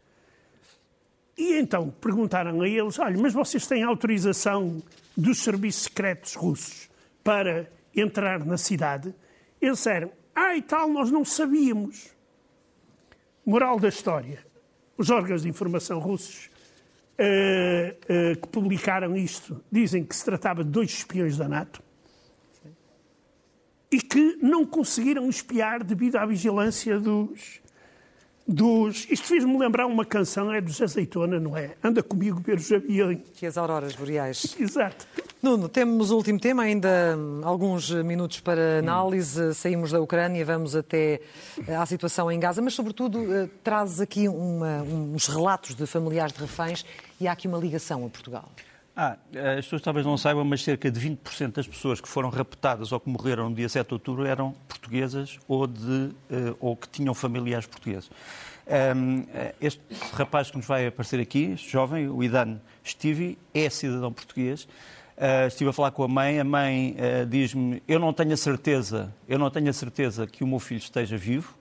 E 1.36 1.54
então 1.56 1.90
perguntaram 2.02 2.62
a 2.62 2.68
eles: 2.68 3.00
olha, 3.00 3.18
mas 3.20 3.34
vocês 3.34 3.66
têm 3.66 3.84
autorização 3.84 4.82
dos 5.18 5.40
serviços 5.40 5.84
secretos 5.84 6.36
russos 6.36 6.90
para 7.24 7.72
entrar 7.96 8.46
na 8.46 8.58
cidade? 8.58 9.14
Eles 9.60 9.78
disseram: 9.78 10.12
ah, 10.36 10.56
e 10.56 10.62
tal, 10.62 10.88
nós 10.88 11.10
não 11.10 11.26
sabíamos. 11.26 12.16
Moral 13.44 13.80
da 13.80 13.90
história: 13.90 14.46
os 14.96 15.10
órgãos 15.10 15.42
de 15.42 15.50
informação 15.50 16.00
russos 16.00 16.50
uh, 17.18 18.34
uh, 18.34 18.40
que 18.40 18.48
publicaram 18.50 19.16
isto 19.18 19.64
dizem 19.72 20.04
que 20.06 20.16
se 20.16 20.24
tratava 20.24 20.64
de 20.64 20.70
dois 20.70 20.92
espiões 20.92 21.38
da 21.38 21.48
NATO 21.48 21.82
e 23.92 24.02
que 24.02 24.38
não 24.42 24.66
conseguiram 24.66 25.30
espiar 25.30 25.84
devido 25.84 26.18
à 26.18 26.26
vigilância 26.26 27.00
dos. 27.00 27.62
Dos... 28.48 29.06
Isto 29.10 29.28
fez-me 29.28 29.58
lembrar 29.58 29.86
uma 29.86 30.06
canção, 30.06 30.54
é 30.54 30.62
dos 30.62 30.82
Azeitona, 30.82 31.40
não 31.40 31.58
é? 31.58 31.76
Anda 31.84 32.02
comigo 32.02 32.40
ver 32.40 32.58
os 32.58 32.72
aviões. 32.72 33.20
Que 33.34 33.46
as 33.46 33.58
auroras 33.58 33.96
boreais. 33.96 34.56
Exato. 34.60 35.06
Nuno, 35.42 35.68
temos 35.68 36.12
o 36.12 36.16
último 36.16 36.40
tema, 36.40 36.64
ainda 36.64 37.18
alguns 37.44 37.92
minutos 37.92 38.40
para 38.40 38.80
análise. 38.80 39.54
Saímos 39.54 39.92
da 39.92 40.02
Ucrânia, 40.02 40.44
vamos 40.46 40.76
até 40.76 41.22
eh, 41.68 41.76
à 41.76 41.86
situação 41.86 42.32
em 42.32 42.40
Gaza, 42.40 42.62
mas, 42.62 42.74
sobretudo, 42.74 43.34
eh, 43.34 43.50
traz 43.64 44.00
aqui 44.00 44.28
uma, 44.28 44.82
uns 44.82 45.28
relatos 45.28 45.76
de 45.76 45.86
familiares 45.86 46.34
de 46.34 46.40
reféns 46.40 46.86
e 47.20 47.28
há 47.28 47.34
aqui 47.34 47.48
uma 47.48 47.58
ligação 47.58 48.06
a 48.06 48.10
Portugal. 48.10 48.50
Ah, 49.00 49.16
as 49.58 49.66
pessoas 49.66 49.84
talvez 49.84 50.04
não 50.04 50.18
saibam, 50.18 50.44
mas 50.44 50.64
cerca 50.64 50.90
de 50.90 51.00
20% 51.00 51.52
das 51.52 51.68
pessoas 51.68 52.02
que 52.02 52.08
foram 52.08 52.30
raptadas 52.30 52.92
ou 52.92 53.00
que 53.00 53.08
morreram 53.08 53.48
no 53.48 53.56
dia 53.56 53.70
7 53.70 53.88
de 53.88 53.94
outubro 53.94 54.26
eram 54.26 54.56
portuguesas 54.68 55.38
ou, 55.48 55.68
de, 55.68 55.82
uh, 55.84 56.58
ou 56.60 56.76
que 56.76 56.90
tinham 56.90 57.14
familiares 57.14 57.68
portugueses. 57.68 58.10
Eh, 58.66 59.54
este 59.62 59.80
rapaz 60.14 60.50
que 60.50 60.58
nos 60.58 60.66
vai 60.66 60.88
aparecer 60.88 61.20
aqui, 61.20 61.52
este 61.54 61.72
jovem, 61.72 62.10
o 62.10 62.24
Idan 62.24 62.60
Stivi, 62.84 63.38
é 63.54 63.70
cidadão 63.70 64.12
português. 64.12 64.68
Uh, 65.16 65.48
estive 65.48 65.70
a 65.70 65.74
falar 65.74 65.92
com 65.92 66.04
a 66.04 66.08
mãe, 66.08 66.40
a 66.40 66.44
mãe 66.44 66.96
uh, 66.96 67.26
diz-me, 67.26 67.82
eu 67.88 68.00
não 68.00 68.12
tenho 68.14 68.34
a 68.34 68.38
certeza, 68.38 69.14
eu 69.28 69.40
não 69.40 69.50
tenho 69.50 69.70
a 69.70 69.74
certeza 69.74 70.28
que 70.28 70.44
o 70.44 70.48
meu 70.48 70.60
filho 70.60 70.80
esteja 70.80 71.18
vivo. 71.18 71.56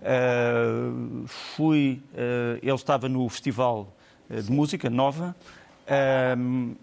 Uh, 0.00 1.26
fui, 1.26 2.02
ele 2.62 2.74
estava 2.74 3.08
no 3.08 3.28
festival 3.28 3.94
de 4.30 4.50
música 4.50 4.90
nova, 4.90 5.34
um, 6.38 6.74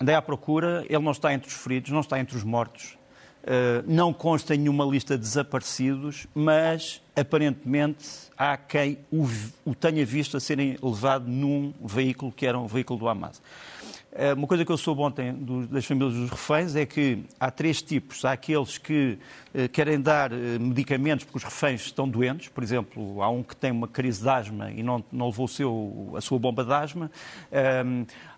andei 0.00 0.14
à 0.14 0.22
procura, 0.22 0.84
ele 0.88 1.02
não 1.02 1.12
está 1.12 1.32
entre 1.32 1.48
os 1.48 1.54
feridos, 1.54 1.90
não 1.90 2.00
está 2.00 2.18
entre 2.18 2.36
os 2.36 2.44
mortos. 2.44 2.98
Uh, 3.46 3.84
não 3.86 4.12
consta 4.12 4.56
em 4.56 4.58
nenhuma 4.58 4.84
lista 4.84 5.16
de 5.16 5.22
desaparecidos, 5.22 6.26
mas 6.34 7.00
aparentemente 7.14 8.04
há 8.36 8.56
quem 8.56 8.98
o, 9.08 9.24
o 9.64 9.72
tenha 9.72 10.04
visto 10.04 10.36
a 10.36 10.40
serem 10.40 10.76
levado 10.82 11.28
num 11.28 11.72
veículo 11.80 12.32
que 12.32 12.44
era 12.44 12.58
um 12.58 12.66
veículo 12.66 12.98
do 12.98 13.08
Hamas. 13.08 13.40
Eh, 14.18 14.32
uma 14.32 14.46
coisa 14.46 14.64
que 14.64 14.72
eu 14.72 14.78
soube 14.78 15.02
ontem 15.02 15.36
das 15.70 15.84
famílias 15.84 16.14
dos 16.14 16.30
reféns 16.30 16.74
é 16.74 16.86
que 16.86 17.22
há 17.38 17.50
três 17.50 17.82
tipos. 17.82 18.24
Há 18.24 18.32
aqueles 18.32 18.78
que 18.78 19.18
eh, 19.52 19.68
querem 19.68 20.00
dar 20.00 20.32
eh, 20.32 20.58
medicamentos 20.58 21.26
porque 21.26 21.36
os 21.36 21.44
reféns 21.44 21.82
estão 21.82 22.08
doentes. 22.08 22.48
Por 22.48 22.64
exemplo, 22.64 23.22
há 23.22 23.28
um 23.28 23.42
que 23.42 23.54
tem 23.54 23.70
uma 23.70 23.86
crise 23.86 24.22
de 24.22 24.28
asma 24.28 24.70
e 24.70 24.82
não, 24.82 25.04
não 25.12 25.26
levou 25.26 25.46
seu, 25.46 26.14
a 26.16 26.22
sua 26.22 26.38
bomba 26.38 26.64
de 26.64 26.72
asma. 26.72 27.10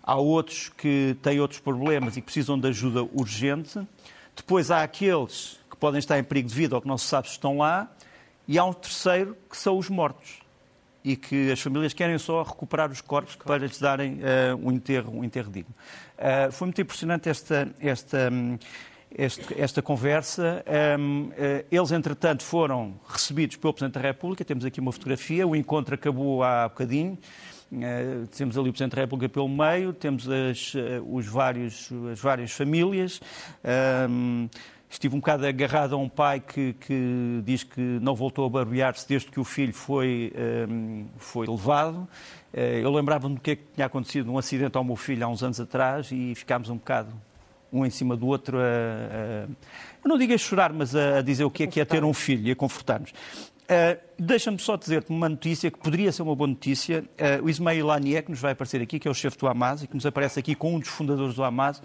Há 0.03 0.15
outros 0.15 0.67
que 0.67 1.15
têm 1.21 1.39
outros 1.39 1.61
problemas 1.61 2.17
e 2.17 2.21
precisam 2.21 2.59
de 2.59 2.67
ajuda 2.67 3.03
urgente. 3.13 3.79
Depois 4.39 4.71
há 4.71 4.83
aqueles 4.83 5.59
que 5.69 5.75
podem 5.75 5.99
estar 5.99 6.17
em 6.17 6.23
perigo 6.23 6.47
de 6.47 6.55
vida 6.55 6.73
ou 6.73 6.81
que 6.81 6.87
não 6.87 6.97
se 6.97 7.05
sabe 7.05 7.27
se 7.27 7.33
estão 7.33 7.57
lá. 7.57 7.91
E 8.47 8.57
há 8.57 8.63
um 8.63 8.71
terceiro 8.71 9.37
que 9.49 9.57
são 9.57 9.77
os 9.77 9.89
mortos 9.89 10.39
e 11.03 11.17
que 11.17 11.51
as 11.51 11.59
famílias 11.59 11.93
querem 11.93 12.17
só 12.17 12.41
recuperar 12.41 12.89
os 12.89 13.01
corpos 13.01 13.35
para 13.35 13.57
lhes 13.57 13.77
darem 13.79 14.13
uh, 14.15 14.55
um, 14.55 14.71
enterro, 14.71 15.19
um 15.19 15.23
enterro 15.25 15.51
digno. 15.51 15.75
Uh, 16.17 16.51
foi 16.51 16.67
muito 16.67 16.81
impressionante 16.81 17.29
esta, 17.29 17.69
esta, 17.81 18.31
esta, 19.13 19.61
esta 19.61 19.81
conversa. 19.81 20.63
Um, 20.97 21.27
uh, 21.27 21.33
eh, 21.37 21.65
eles, 21.69 21.91
entretanto, 21.91 22.41
foram 22.43 22.95
recebidos 23.07 23.57
pelo 23.57 23.73
Presidente 23.73 23.95
da 23.95 24.01
República. 24.01 24.45
Temos 24.45 24.63
aqui 24.63 24.79
uma 24.79 24.93
fotografia. 24.93 25.45
O 25.45 25.53
encontro 25.53 25.95
acabou 25.95 26.41
há 26.41 26.69
bocadinho. 26.69 27.17
Uh, 27.71 28.25
temos 28.35 28.57
ali 28.57 28.69
o 28.69 28.71
Presidente 28.71 28.95
da 28.95 29.01
República 29.01 29.29
pelo 29.31 29.47
meio, 29.47 29.93
temos 29.93 30.27
as, 30.27 30.73
uh, 30.73 30.79
os 31.07 31.27
vários, 31.27 31.89
as 32.11 32.19
várias 32.19 32.51
famílias. 32.51 33.21
Estive 34.89 35.15
um 35.15 35.19
bocado 35.19 35.45
agarrado 35.45 35.93
a 35.93 35.97
um 35.97 36.09
pai 36.09 36.39
que, 36.39 36.73
que 36.73 37.43
diz 37.45 37.63
que 37.63 37.79
não 37.79 38.15
voltou 38.15 38.43
a 38.47 38.49
barbear-se 38.49 39.07
desde 39.07 39.29
que 39.29 39.39
o 39.39 39.43
filho 39.43 39.71
foi, 39.71 40.33
um, 40.35 41.01
ehm, 41.01 41.05
foi 41.17 41.45
levado. 41.45 42.07
Eh, 42.51 42.81
eu 42.83 42.91
lembrava-me 42.91 43.35
do 43.35 43.41
que, 43.41 43.51
é 43.51 43.55
que 43.55 43.63
tinha 43.75 43.85
acontecido, 43.85 44.31
um 44.31 44.37
acidente 44.39 44.75
ao 44.75 44.83
meu 44.83 44.95
filho 44.95 45.23
há 45.23 45.27
uns 45.27 45.43
anos 45.43 45.59
atrás 45.59 46.11
e 46.11 46.33
ficámos 46.33 46.71
um 46.71 46.77
bocado 46.77 47.13
um 47.71 47.85
em 47.85 47.91
cima 47.91 48.17
do 48.17 48.25
outro 48.25 48.57
a, 48.57 48.61
a 48.61 49.47
eu 50.03 50.09
não 50.09 50.17
digo 50.17 50.33
a 50.33 50.37
chorar, 50.39 50.73
mas 50.73 50.95
a, 50.95 51.19
a 51.19 51.21
dizer 51.21 51.43
o 51.43 51.51
que 51.51 51.63
é 51.63 51.67
que 51.67 51.79
é 51.79 51.85
ter 51.85 52.03
um 52.03 52.13
filho 52.13 52.47
e 52.47 52.51
a 52.51 52.55
confortar-nos. 52.55 53.13
Uh, 53.69 54.09
Deixa-me 54.17 54.57
só 54.57 54.75
dizer-te 54.75 55.11
uma 55.11 55.29
notícia 55.29 55.69
que 55.69 55.77
poderia 55.77 56.11
ser 56.11 56.23
uma 56.23 56.35
boa 56.35 56.47
notícia. 56.47 57.03
Uh, 57.13 57.45
o 57.45 57.49
Ismail 57.49 57.91
Haniyeh, 57.91 58.23
que 58.23 58.31
nos 58.31 58.39
vai 58.39 58.53
aparecer 58.53 58.81
aqui, 58.81 58.97
que 58.97 59.07
é 59.07 59.11
o 59.11 59.13
chefe 59.13 59.37
do 59.37 59.47
Hamas 59.47 59.83
e 59.83 59.87
que 59.87 59.93
nos 59.93 60.07
aparece 60.07 60.39
aqui 60.39 60.55
com 60.55 60.75
um 60.75 60.79
dos 60.79 60.89
fundadores 60.89 61.35
do 61.35 61.43
Hamas, 61.43 61.81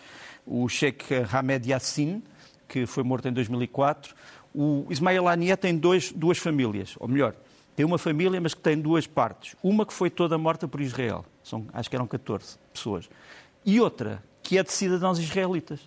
o 0.47 0.67
Sheikh 0.67 1.05
Hamed 1.31 1.71
Yassin, 1.71 2.23
que 2.67 2.87
foi 2.87 3.03
morto 3.05 3.29
em 3.29 3.33
2004. 3.33 4.15
O 4.55 4.87
Ismail 4.89 5.29
Haniyeh 5.29 5.57
tem 5.57 5.77
dois, 5.77 6.11
duas 6.11 6.39
famílias, 6.39 6.95
ou 6.99 7.07
melhor, 7.07 7.35
tem 7.77 7.85
uma 7.85 7.99
família, 7.99 8.41
mas 8.41 8.55
que 8.55 8.63
tem 8.63 8.81
duas 8.81 9.07
partes. 9.07 9.55
Uma 9.63 9.85
que 9.85 9.93
foi 9.93 10.09
toda 10.09 10.39
morta 10.39 10.67
por 10.67 10.81
Israel, 10.81 11.25
São, 11.43 11.67
acho 11.73 11.91
que 11.91 11.97
eram 11.97 12.07
14 12.07 12.57
pessoas. 12.73 13.11
E 13.65 13.79
outra 13.79 14.23
que 14.43 14.57
é 14.57 14.63
de 14.63 14.73
cidadãos 14.73 15.19
israelitas, 15.19 15.81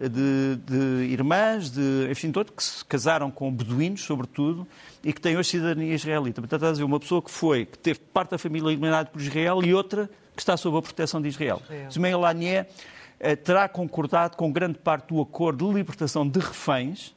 de, 0.00 0.56
de 0.64 1.12
irmãs, 1.12 1.70
de, 1.70 2.08
enfim, 2.10 2.30
todos 2.30 2.52
que 2.54 2.62
se 2.62 2.84
casaram 2.84 3.30
com 3.30 3.52
beduínos, 3.52 4.02
sobretudo, 4.02 4.66
e 5.02 5.12
que 5.12 5.20
têm 5.20 5.36
hoje 5.36 5.50
cidadania 5.50 5.94
israelita. 5.94 6.40
Portanto, 6.40 6.58
estás 6.58 6.70
a 6.70 6.72
dizer, 6.72 6.84
uma 6.84 7.00
pessoa 7.00 7.22
que 7.22 7.30
foi, 7.30 7.64
que 7.64 7.78
teve 7.78 7.98
parte 7.98 8.30
da 8.30 8.38
família 8.38 8.68
eliminada 8.68 9.08
por 9.10 9.20
Israel 9.20 9.62
e 9.64 9.74
outra 9.74 10.08
que 10.36 10.42
está 10.42 10.56
sob 10.56 10.78
a 10.78 10.82
proteção 10.82 11.20
de 11.20 11.28
Israel. 11.28 11.60
Ismail 11.90 12.24
Haniyeh 12.24 12.66
eh, 13.18 13.34
terá 13.34 13.68
concordado 13.68 14.36
com 14.36 14.52
grande 14.52 14.78
parte 14.78 15.08
do 15.08 15.20
acordo 15.20 15.66
de 15.66 15.74
libertação 15.74 16.28
de 16.28 16.38
reféns, 16.38 17.12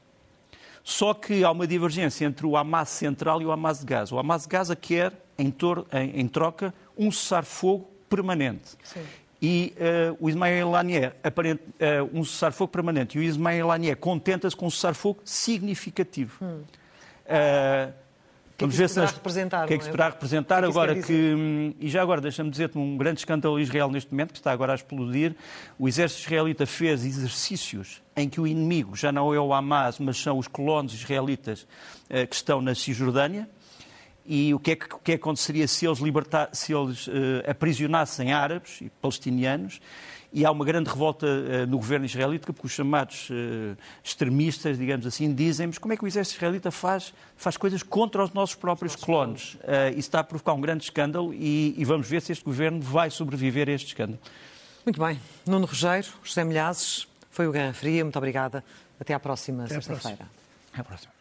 só 0.83 1.13
que 1.13 1.43
há 1.43 1.51
uma 1.51 1.67
divergência 1.67 2.25
entre 2.25 2.47
o 2.47 2.57
Hamas 2.57 2.89
central 2.89 3.39
e 3.41 3.45
o 3.45 3.51
Hamas 3.51 3.81
de 3.81 3.85
Gaza. 3.85 4.15
O 4.15 4.17
Hamas 4.17 4.43
de 4.43 4.49
Gaza 4.49 4.75
quer, 4.75 5.13
em, 5.37 5.53
em, 5.93 6.21
em 6.21 6.27
troca, 6.27 6.73
um 6.97 7.11
cessar-fogo 7.11 7.87
permanente. 8.09 8.71
Sim. 8.83 9.01
E 9.41 9.73
uh, 9.75 10.17
o 10.19 10.29
Ismael 10.29 10.75
Haniyeh, 10.75 11.13
aparente, 11.23 11.63
uh, 11.63 12.09
um 12.13 12.23
cessar-fogo 12.23 12.71
permanente, 12.71 13.17
e 13.17 13.21
o 13.21 13.23
Ismael 13.23 13.71
Haniyeh 13.71 13.95
contenta-se 13.95 14.55
com 14.55 14.67
um 14.67 14.69
cessar-fogo 14.69 15.19
significativo. 15.25 16.37
Hum. 16.43 16.61
Uh, 17.25 17.91
que 18.55 18.65
Vamos 18.65 18.75
ver 18.75 18.89
se 18.89 18.99
representar. 18.99 19.65
O 19.65 19.67
que 19.67 19.73
é 19.73 19.77
que 19.79 19.83
se 19.83 19.89
poderá 19.89 20.09
representar 20.09 20.59
que 20.59 20.65
é 20.65 20.67
que 20.67 20.71
agora 20.71 21.01
que. 21.01 21.33
Hum, 21.33 21.73
e 21.79 21.89
já 21.89 22.03
agora, 22.03 22.21
deixa-me 22.21 22.51
dizer-te 22.51 22.77
um 22.77 22.95
grande 22.95 23.21
escândalo 23.21 23.59
Israel 23.59 23.89
neste 23.89 24.11
momento, 24.11 24.33
que 24.33 24.37
está 24.37 24.51
agora 24.51 24.73
a 24.73 24.75
explodir. 24.75 25.35
O 25.79 25.87
exército 25.87 26.21
israelita 26.21 26.67
fez 26.67 27.03
exercícios 27.03 28.03
em 28.15 28.29
que 28.29 28.39
o 28.39 28.45
inimigo 28.45 28.95
já 28.95 29.11
não 29.11 29.33
é 29.33 29.39
o 29.39 29.51
Hamas, 29.51 29.97
mas 29.97 30.17
são 30.17 30.37
os 30.37 30.47
colonos 30.47 30.93
israelitas 30.93 31.65
que 32.29 32.35
estão 32.35 32.61
na 32.61 32.75
Cisjordânia. 32.75 33.49
E 34.25 34.53
o 34.53 34.59
que 34.59 34.71
é 34.71 34.75
que, 34.75 34.85
o 34.85 34.99
que, 34.99 35.11
é 35.13 35.17
que 35.17 35.21
aconteceria 35.21 35.67
se 35.67 35.85
eles, 35.85 35.99
libertar, 35.99 36.49
se 36.53 36.73
eles 36.73 37.07
uh, 37.07 37.11
aprisionassem 37.47 38.31
árabes 38.31 38.81
e 38.81 38.89
palestinianos? 39.01 39.81
E 40.33 40.45
há 40.45 40.51
uma 40.51 40.63
grande 40.63 40.89
revolta 40.89 41.25
uh, 41.25 41.67
no 41.67 41.77
governo 41.77 42.05
israelita, 42.05 42.53
porque 42.53 42.65
os 42.65 42.71
chamados 42.71 43.29
uh, 43.29 43.77
extremistas, 44.03 44.77
digamos 44.77 45.05
assim, 45.05 45.33
dizem 45.33 45.67
mas 45.67 45.77
como 45.77 45.93
é 45.93 45.97
que 45.97 46.03
o 46.03 46.07
exército 46.07 46.37
israelita 46.37 46.71
faz, 46.71 47.13
faz 47.35 47.57
coisas 47.57 47.83
contra 47.83 48.23
os 48.23 48.31
nossos 48.31 48.55
próprios 48.55 48.95
colonos? 48.95 49.57
isso 49.91 49.99
está 49.99 50.19
a 50.19 50.23
provocar 50.23 50.53
um 50.53 50.61
grande 50.61 50.83
escândalo 50.83 51.33
e, 51.33 51.75
e 51.77 51.83
vamos 51.83 52.07
ver 52.07 52.21
se 52.21 52.31
este 52.31 52.45
governo 52.45 52.79
vai 52.79 53.09
sobreviver 53.09 53.67
a 53.67 53.71
este 53.71 53.87
escândalo. 53.87 54.19
Muito 54.85 54.99
bem. 54.99 55.19
Nuno 55.45 55.65
Rogério, 55.65 56.11
José 56.23 56.43
Milhazes, 56.43 57.07
foi 57.29 57.47
o 57.47 57.51
Guerra 57.51 57.73
Fria. 57.73 58.03
Muito 58.03 58.17
obrigada. 58.17 58.63
Até 58.99 59.13
à 59.13 59.19
próxima 59.19 59.67
sexta-feira. 59.67 60.27
Até 60.71 60.81
à 60.81 60.83
próxima. 60.83 61.20